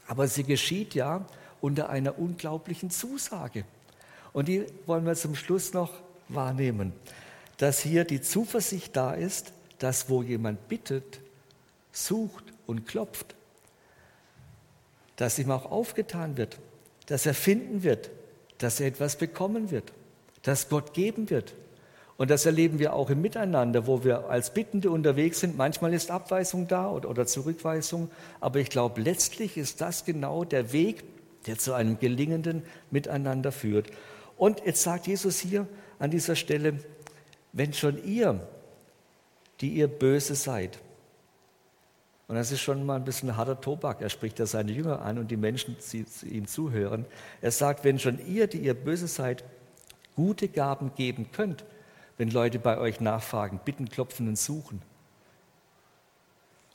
Aber 0.08 0.26
sie 0.26 0.42
geschieht 0.42 0.96
ja 0.96 1.24
unter 1.60 1.90
einer 1.90 2.18
unglaublichen 2.18 2.90
Zusage. 2.90 3.62
Und 4.32 4.48
die 4.48 4.66
wollen 4.84 5.06
wir 5.06 5.14
zum 5.14 5.36
Schluss 5.36 5.72
noch 5.72 5.92
wahrnehmen, 6.28 6.92
dass 7.56 7.78
hier 7.78 8.02
die 8.02 8.20
Zuversicht 8.20 8.96
da 8.96 9.14
ist, 9.14 9.52
dass 9.78 10.10
wo 10.10 10.20
jemand 10.20 10.66
bittet, 10.66 11.20
sucht 11.92 12.46
und 12.66 12.84
klopft, 12.84 13.36
dass 15.14 15.38
ihm 15.38 15.52
auch 15.52 15.70
aufgetan 15.70 16.36
wird, 16.36 16.58
dass 17.06 17.26
er 17.26 17.34
finden 17.34 17.84
wird, 17.84 18.10
dass 18.58 18.80
er 18.80 18.88
etwas 18.88 19.14
bekommen 19.14 19.70
wird, 19.70 19.92
dass 20.42 20.68
Gott 20.68 20.94
geben 20.94 21.30
wird. 21.30 21.54
Und 22.18 22.30
das 22.30 22.44
erleben 22.46 22.80
wir 22.80 22.94
auch 22.94 23.10
im 23.10 23.22
Miteinander, 23.22 23.86
wo 23.86 24.02
wir 24.02 24.28
als 24.28 24.52
Bittende 24.52 24.90
unterwegs 24.90 25.38
sind. 25.38 25.56
Manchmal 25.56 25.94
ist 25.94 26.10
Abweisung 26.10 26.66
da 26.66 26.90
oder, 26.90 27.26
Zurückweisung, 27.26 28.10
aber 28.40 28.58
ich 28.58 28.70
glaube, 28.70 29.00
letztlich 29.00 29.56
ist 29.56 29.80
das 29.80 30.04
genau 30.04 30.42
der 30.44 30.72
Weg, 30.72 31.04
der 31.46 31.58
zu 31.58 31.74
einem 31.74 32.00
gelingenden 32.00 32.64
Miteinander 32.90 33.52
führt. 33.52 33.90
Und 34.36 34.62
jetzt 34.66 34.82
sagt 34.82 35.06
Jesus 35.06 35.38
hier 35.38 35.68
an 36.00 36.10
dieser 36.10 36.34
Stelle, 36.34 36.80
wenn 37.52 37.72
schon 37.72 38.04
ihr, 38.04 38.40
die 39.60 39.70
ihr 39.74 39.86
böse 39.86 40.34
seid, 40.34 40.80
und 42.26 42.34
das 42.34 42.50
ist 42.50 42.60
schon 42.60 42.84
mal 42.84 42.96
ein 42.96 43.04
bisschen 43.04 43.36
harter 43.36 43.60
Tobak, 43.60 44.02
er 44.02 44.10
spricht 44.10 44.40
ja 44.40 44.46
seine 44.46 44.72
Jünger 44.72 45.02
an 45.02 45.18
und 45.18 45.30
die 45.30 45.36
Menschen, 45.36 45.76
die 45.92 46.04
ihm 46.26 46.48
zuhören. 46.48 47.06
Er 47.40 47.52
sagt, 47.52 47.84
wenn 47.84 48.00
schon 48.00 48.18
ihr, 48.26 48.48
die 48.48 48.58
ihr 48.58 48.74
böse 48.74 49.06
seid, 49.06 49.44
gute 50.16 50.48
Gaben 50.48 50.90
geben 50.96 51.30
könnt, 51.30 51.64
wenn 52.18 52.30
Leute 52.30 52.58
bei 52.58 52.78
euch 52.78 53.00
nachfragen, 53.00 53.60
bitten, 53.64 53.88
klopfen 53.88 54.28
und 54.28 54.38
suchen. 54.38 54.82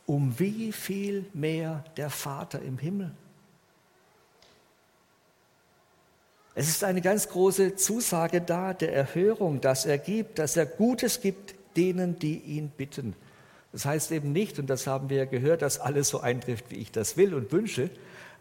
um 0.06 0.38
wie 0.38 0.72
viel 0.74 1.26
mehr 1.34 1.84
der 1.96 2.10
Vater 2.10 2.62
im 2.62 2.78
Himmel. 2.78 3.12
Es 6.56 6.68
ist 6.68 6.84
eine 6.84 7.02
ganz 7.02 7.30
große 7.30 7.76
Zusage 7.76 8.42
da 8.42 8.74
der 8.74 8.94
Erhörung, 8.94 9.62
dass 9.62 9.86
er 9.86 9.98
gibt, 9.98 10.40
dass 10.40 10.56
er 10.58 10.66
Gutes 10.66 11.22
gibt 11.22 11.56
denen, 11.76 12.20
die 12.20 12.38
ihn 12.38 12.70
bitten. 12.70 13.16
Das 13.72 13.86
heißt 13.86 14.12
eben 14.12 14.34
nicht, 14.34 14.60
und 14.60 14.70
das 14.70 14.86
haben 14.86 15.10
wir 15.10 15.18
ja 15.18 15.26
gehört, 15.26 15.64
dass 15.64 15.80
alles 15.80 16.10
so 16.10 16.20
eintrifft, 16.20 16.70
wie 16.70 16.76
ich 16.76 16.92
das 16.92 17.18
will 17.18 17.34
und 17.34 17.52
wünsche, 17.52 17.90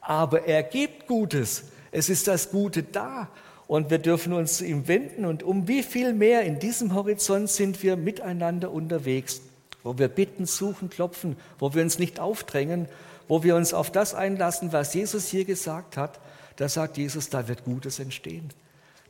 aber 0.03 0.47
er 0.47 0.63
gibt 0.63 1.07
Gutes. 1.07 1.65
Es 1.91 2.11
ist 2.11 2.29
das 2.29 2.51
Gute 2.51 2.83
da 2.83 3.29
und 3.73 3.89
wir 3.89 3.97
dürfen 3.97 4.35
uns 4.35 4.59
zu 4.59 4.67
ihm 4.67 4.87
wenden. 4.87 5.25
Und 5.25 5.43
um 5.43 5.67
wie 5.67 5.83
viel 5.83 6.13
mehr 6.13 6.43
in 6.43 6.59
diesem 6.59 6.93
Horizont 6.93 7.49
sind 7.49 7.83
wir 7.83 7.97
miteinander 7.97 8.71
unterwegs, 8.71 9.41
wo 9.83 9.97
wir 9.97 10.09
bitten, 10.09 10.45
suchen, 10.45 10.91
klopfen, 10.91 11.37
wo 11.59 11.73
wir 11.73 11.83
uns 11.83 11.99
nicht 11.99 12.21
aufdrängen, 12.21 12.87
wo 13.29 13.43
wir 13.43 13.57
uns 13.57 13.73
auf 13.73 13.91
das 13.91 14.13
einlassen, 14.15 14.75
was 14.75 14.93
Jesus 14.93 15.29
hier 15.29 15.47
gesagt 15.47 15.97
hat. 15.97 16.21
Da 16.57 16.69
sagt 16.69 16.99
Jesus, 16.99 17.31
da 17.31 17.49
wird 17.49 17.65
Gutes 17.65 17.99
entstehen. 17.99 18.51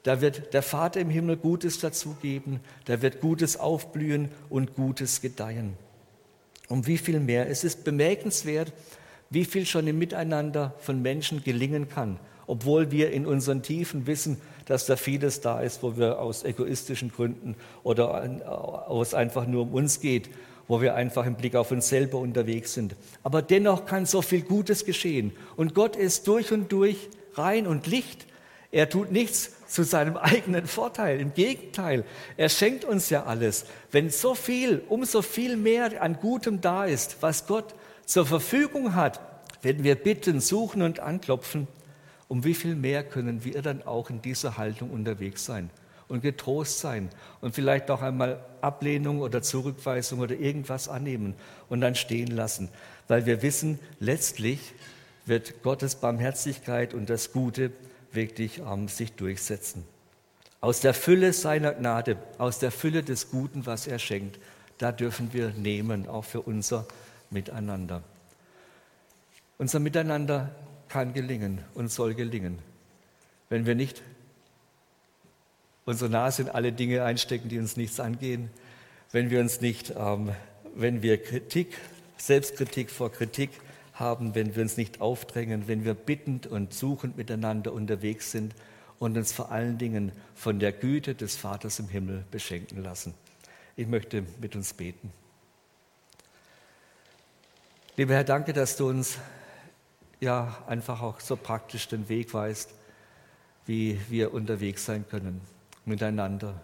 Da 0.04 0.20
wird 0.20 0.54
der 0.54 0.62
Vater 0.62 1.00
im 1.00 1.10
Himmel 1.10 1.38
Gutes 1.38 1.80
dazugeben, 1.80 2.60
da 2.84 3.02
wird 3.02 3.20
Gutes 3.20 3.56
aufblühen 3.56 4.28
und 4.48 4.76
Gutes 4.76 5.20
gedeihen. 5.20 5.76
Um 6.68 6.86
wie 6.86 6.98
viel 6.98 7.18
mehr? 7.18 7.50
Es 7.50 7.64
ist 7.64 7.82
bemerkenswert, 7.82 8.72
wie 9.28 9.44
viel 9.44 9.66
schon 9.66 9.88
im 9.88 9.98
Miteinander 9.98 10.72
von 10.78 11.02
Menschen 11.02 11.42
gelingen 11.42 11.88
kann, 11.88 12.20
obwohl 12.46 12.90
wir 12.90 13.10
in 13.10 13.26
unseren 13.26 13.62
Tiefen 13.62 14.06
wissen, 14.06 14.40
dass 14.66 14.86
da 14.86 14.96
vieles 14.96 15.40
da 15.40 15.60
ist, 15.60 15.82
wo 15.82 15.96
wir 15.96 16.20
aus 16.20 16.44
egoistischen 16.44 17.10
Gründen 17.10 17.56
oder 17.82 18.88
aus 18.88 19.14
einfach 19.14 19.46
nur 19.46 19.62
um 19.62 19.74
uns 19.74 20.00
geht, 20.00 20.30
wo 20.68 20.80
wir 20.80 20.94
einfach 20.94 21.26
im 21.26 21.34
Blick 21.34 21.56
auf 21.56 21.70
uns 21.70 21.88
selber 21.88 22.18
unterwegs 22.18 22.74
sind. 22.74 22.94
Aber 23.22 23.42
dennoch 23.42 23.84
kann 23.86 24.06
so 24.06 24.22
viel 24.22 24.42
Gutes 24.42 24.84
geschehen. 24.84 25.32
Und 25.56 25.74
Gott 25.74 25.96
ist 25.96 26.26
durch 26.28 26.52
und 26.52 26.70
durch 26.72 27.08
rein 27.34 27.66
und 27.66 27.86
Licht. 27.86 28.26
Er 28.70 28.88
tut 28.88 29.12
nichts 29.12 29.52
zu 29.66 29.82
seinem 29.82 30.16
eigenen 30.16 30.66
Vorteil. 30.66 31.20
Im 31.20 31.34
Gegenteil, 31.34 32.04
er 32.36 32.48
schenkt 32.48 32.84
uns 32.84 33.10
ja 33.10 33.24
alles. 33.24 33.66
Wenn 33.90 34.10
so 34.10 34.34
viel, 34.34 34.82
umso 34.88 35.22
viel 35.22 35.56
mehr 35.56 36.00
an 36.00 36.18
Gutem 36.20 36.60
da 36.60 36.84
ist, 36.84 37.18
was 37.20 37.46
Gott 37.46 37.74
zur 38.06 38.26
Verfügung 38.26 38.94
hat, 38.94 39.20
wenn 39.62 39.84
wir 39.84 39.94
bitten, 39.94 40.40
suchen 40.40 40.82
und 40.82 41.00
anklopfen, 41.00 41.68
um 42.32 42.44
wie 42.44 42.54
viel 42.54 42.74
mehr 42.74 43.04
können 43.04 43.44
wir 43.44 43.60
dann 43.60 43.82
auch 43.82 44.08
in 44.08 44.22
dieser 44.22 44.56
Haltung 44.56 44.88
unterwegs 44.88 45.44
sein 45.44 45.68
und 46.08 46.22
getrost 46.22 46.78
sein 46.78 47.10
und 47.42 47.54
vielleicht 47.54 47.90
auch 47.90 48.00
einmal 48.00 48.42
Ablehnung 48.62 49.20
oder 49.20 49.42
Zurückweisung 49.42 50.20
oder 50.20 50.34
irgendwas 50.34 50.88
annehmen 50.88 51.34
und 51.68 51.82
dann 51.82 51.94
stehen 51.94 52.28
lassen, 52.28 52.70
weil 53.06 53.26
wir 53.26 53.42
wissen, 53.42 53.78
letztlich 54.00 54.72
wird 55.26 55.62
Gottes 55.62 55.96
Barmherzigkeit 55.96 56.94
und 56.94 57.10
das 57.10 57.32
Gute 57.32 57.70
wirklich 58.12 58.60
ähm, 58.66 58.88
sich 58.88 59.12
durchsetzen. 59.12 59.84
Aus 60.62 60.80
der 60.80 60.94
Fülle 60.94 61.34
seiner 61.34 61.74
Gnade, 61.74 62.16
aus 62.38 62.58
der 62.58 62.70
Fülle 62.70 63.02
des 63.02 63.30
Guten, 63.30 63.66
was 63.66 63.86
er 63.86 63.98
schenkt, 63.98 64.38
da 64.78 64.90
dürfen 64.90 65.34
wir 65.34 65.50
nehmen, 65.50 66.08
auch 66.08 66.24
für 66.24 66.40
unser 66.40 66.86
Miteinander. 67.28 68.02
Unser 69.58 69.80
Miteinander 69.80 70.50
kann 70.92 71.14
gelingen 71.14 71.64
und 71.72 71.90
soll 71.90 72.12
gelingen, 72.12 72.58
wenn 73.48 73.64
wir 73.64 73.74
nicht 73.74 74.02
unsere 75.86 76.10
Nase 76.10 76.42
in 76.42 76.48
alle 76.50 76.70
Dinge 76.70 77.02
einstecken, 77.02 77.48
die 77.48 77.58
uns 77.58 77.78
nichts 77.78 77.98
angehen, 77.98 78.50
wenn 79.10 79.30
wir 79.30 79.40
uns 79.40 79.62
nicht, 79.62 79.94
ähm, 79.96 80.32
wenn 80.74 81.00
wir 81.00 81.22
Kritik, 81.22 81.78
Selbstkritik 82.18 82.90
vor 82.90 83.10
Kritik 83.10 83.48
haben, 83.94 84.34
wenn 84.34 84.54
wir 84.54 84.62
uns 84.62 84.76
nicht 84.76 85.00
aufdrängen, 85.00 85.66
wenn 85.66 85.86
wir 85.86 85.94
bittend 85.94 86.46
und 86.46 86.74
suchend 86.74 87.16
miteinander 87.16 87.72
unterwegs 87.72 88.30
sind 88.30 88.54
und 88.98 89.16
uns 89.16 89.32
vor 89.32 89.50
allen 89.50 89.78
Dingen 89.78 90.12
von 90.34 90.58
der 90.58 90.72
Güte 90.72 91.14
des 91.14 91.36
Vaters 91.36 91.78
im 91.78 91.88
Himmel 91.88 92.26
beschenken 92.30 92.82
lassen. 92.82 93.14
Ich 93.76 93.86
möchte 93.86 94.24
mit 94.42 94.54
uns 94.54 94.74
beten. 94.74 95.10
Lieber 97.96 98.12
Herr, 98.12 98.24
danke, 98.24 98.52
dass 98.52 98.76
du 98.76 98.90
uns 98.90 99.16
ja 100.22 100.56
einfach 100.68 101.02
auch 101.02 101.20
so 101.20 101.36
praktisch 101.36 101.88
den 101.88 102.08
Weg 102.08 102.32
weißt, 102.32 102.72
wie 103.66 104.00
wir 104.08 104.32
unterwegs 104.32 104.84
sein 104.84 105.04
können 105.08 105.40
miteinander, 105.84 106.60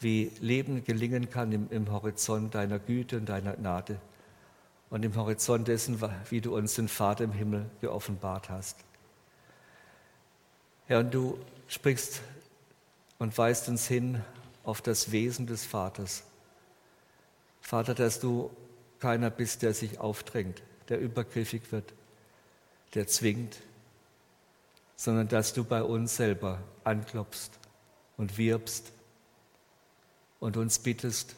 wie 0.00 0.30
Leben 0.40 0.84
gelingen 0.84 1.30
kann 1.30 1.50
im, 1.50 1.68
im 1.70 1.90
Horizont 1.90 2.54
deiner 2.54 2.78
Güte 2.78 3.16
und 3.16 3.28
deiner 3.28 3.54
Gnade 3.54 3.98
und 4.90 5.02
im 5.02 5.16
Horizont 5.16 5.66
dessen, 5.66 5.98
wie 6.28 6.42
du 6.42 6.54
uns 6.54 6.74
den 6.74 6.88
Vater 6.88 7.24
im 7.24 7.32
Himmel 7.32 7.66
geoffenbart 7.80 8.50
hast. 8.50 8.76
Herr, 10.86 11.00
und 11.00 11.12
du 11.12 11.38
sprichst 11.68 12.20
und 13.18 13.36
weist 13.36 13.68
uns 13.68 13.86
hin 13.86 14.22
auf 14.62 14.82
das 14.82 15.10
Wesen 15.10 15.46
des 15.46 15.64
Vaters. 15.64 16.22
Vater, 17.62 17.94
dass 17.94 18.20
du 18.20 18.50
keiner 18.98 19.30
bist, 19.30 19.62
der 19.62 19.72
sich 19.72 20.00
aufdrängt, 20.00 20.62
der 20.90 21.00
übergriffig 21.00 21.72
wird, 21.72 21.94
der 22.94 23.06
zwingt, 23.06 23.58
sondern 24.96 25.28
dass 25.28 25.52
du 25.52 25.64
bei 25.64 25.82
uns 25.82 26.16
selber 26.16 26.60
anklopfst 26.84 27.50
und 28.16 28.36
wirbst 28.38 28.92
und 30.40 30.56
uns 30.56 30.78
bittest, 30.78 31.36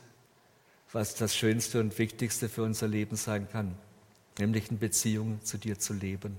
was 0.92 1.14
das 1.14 1.36
Schönste 1.36 1.80
und 1.80 1.98
Wichtigste 1.98 2.48
für 2.48 2.62
unser 2.62 2.88
Leben 2.88 3.16
sein 3.16 3.48
kann, 3.50 3.76
nämlich 4.38 4.70
in 4.70 4.78
Beziehung 4.78 5.42
zu 5.44 5.58
dir 5.58 5.78
zu 5.78 5.92
leben. 5.92 6.38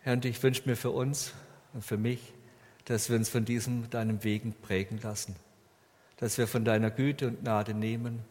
Herr, 0.00 0.14
und 0.14 0.24
ich 0.24 0.42
wünsche 0.42 0.68
mir 0.68 0.76
für 0.76 0.90
uns 0.90 1.32
und 1.72 1.84
für 1.84 1.96
mich, 1.96 2.32
dass 2.84 3.08
wir 3.08 3.16
uns 3.16 3.28
von 3.28 3.44
diesem 3.44 3.88
deinem 3.90 4.24
Wegen 4.24 4.52
prägen 4.52 5.00
lassen, 5.00 5.36
dass 6.16 6.38
wir 6.38 6.46
von 6.46 6.64
deiner 6.64 6.90
Güte 6.90 7.28
und 7.28 7.40
Gnade 7.42 7.74
nehmen, 7.74 8.24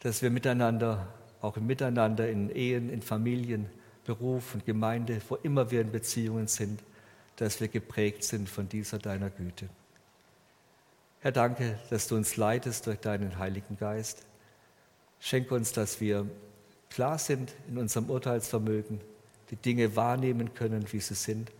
dass 0.00 0.22
wir 0.22 0.30
miteinander 0.30 1.08
auch 1.40 1.56
im 1.56 1.66
Miteinander, 1.66 2.28
in 2.28 2.54
Ehen, 2.54 2.90
in 2.90 3.02
Familien, 3.02 3.68
Beruf 4.04 4.54
und 4.54 4.64
Gemeinde, 4.64 5.20
wo 5.28 5.36
immer 5.36 5.70
wir 5.70 5.82
in 5.82 5.92
Beziehungen 5.92 6.46
sind, 6.46 6.82
dass 7.36 7.60
wir 7.60 7.68
geprägt 7.68 8.24
sind 8.24 8.48
von 8.48 8.68
dieser 8.68 8.98
deiner 8.98 9.30
Güte. 9.30 9.68
Herr, 11.20 11.32
danke, 11.32 11.78
dass 11.90 12.08
du 12.08 12.16
uns 12.16 12.36
leitest 12.36 12.86
durch 12.86 12.98
deinen 12.98 13.38
Heiligen 13.38 13.76
Geist. 13.76 14.22
Schenke 15.20 15.54
uns, 15.54 15.72
dass 15.72 16.00
wir 16.00 16.26
klar 16.90 17.18
sind 17.18 17.52
in 17.68 17.78
unserem 17.78 18.08
Urteilsvermögen, 18.08 19.00
die 19.50 19.56
Dinge 19.56 19.94
wahrnehmen 19.94 20.54
können, 20.54 20.90
wie 20.92 21.00
sie 21.00 21.14
sind 21.14 21.52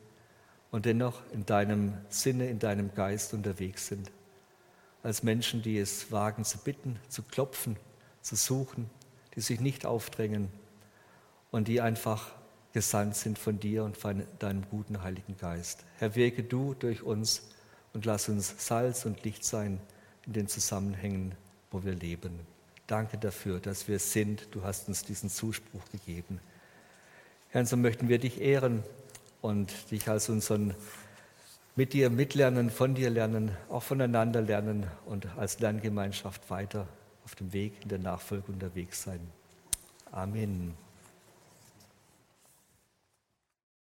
und 0.70 0.84
dennoch 0.86 1.20
in 1.32 1.44
deinem 1.46 1.94
Sinne, 2.08 2.48
in 2.48 2.58
deinem 2.58 2.94
Geist 2.94 3.34
unterwegs 3.34 3.88
sind. 3.88 4.10
Als 5.02 5.22
Menschen, 5.22 5.62
die 5.62 5.78
es 5.78 6.10
wagen 6.10 6.44
zu 6.44 6.58
bitten, 6.58 6.98
zu 7.08 7.22
klopfen, 7.22 7.76
zu 8.22 8.36
suchen 8.36 8.90
die 9.38 9.42
sich 9.42 9.60
nicht 9.60 9.86
aufdrängen 9.86 10.48
und 11.52 11.68
die 11.68 11.80
einfach 11.80 12.32
gesandt 12.72 13.14
sind 13.14 13.38
von 13.38 13.60
dir 13.60 13.84
und 13.84 13.96
von 13.96 14.24
deinem 14.40 14.68
guten 14.68 15.04
Heiligen 15.04 15.36
Geist. 15.36 15.84
Herr, 15.98 16.16
wirke 16.16 16.42
du 16.42 16.74
durch 16.74 17.04
uns 17.04 17.42
und 17.92 18.04
lass 18.04 18.28
uns 18.28 18.52
Salz 18.58 19.06
und 19.06 19.22
Licht 19.22 19.44
sein 19.44 19.78
in 20.26 20.32
den 20.32 20.48
Zusammenhängen, 20.48 21.36
wo 21.70 21.84
wir 21.84 21.94
leben. 21.94 22.40
Danke 22.88 23.16
dafür, 23.16 23.60
dass 23.60 23.86
wir 23.86 24.00
sind. 24.00 24.48
Du 24.50 24.64
hast 24.64 24.88
uns 24.88 25.04
diesen 25.04 25.30
Zuspruch 25.30 25.84
gegeben. 25.92 26.40
Herr, 27.50 27.64
so 27.64 27.76
möchten 27.76 28.08
wir 28.08 28.18
dich 28.18 28.40
ehren 28.40 28.82
und 29.40 29.92
dich 29.92 30.08
als 30.08 30.28
unseren 30.28 30.74
mit 31.76 31.92
dir 31.92 32.10
mitlernen, 32.10 32.70
von 32.70 32.96
dir 32.96 33.08
lernen, 33.08 33.52
auch 33.68 33.84
voneinander 33.84 34.42
lernen 34.42 34.88
und 35.06 35.28
als 35.36 35.60
Lerngemeinschaft 35.60 36.50
weiter 36.50 36.88
auf 37.28 37.34
dem 37.34 37.52
Weg 37.52 37.74
in 37.82 37.90
der 37.90 37.98
Nachfolge 37.98 38.50
unterwegs 38.50 39.02
sein. 39.02 39.20
Amen. 40.10 40.74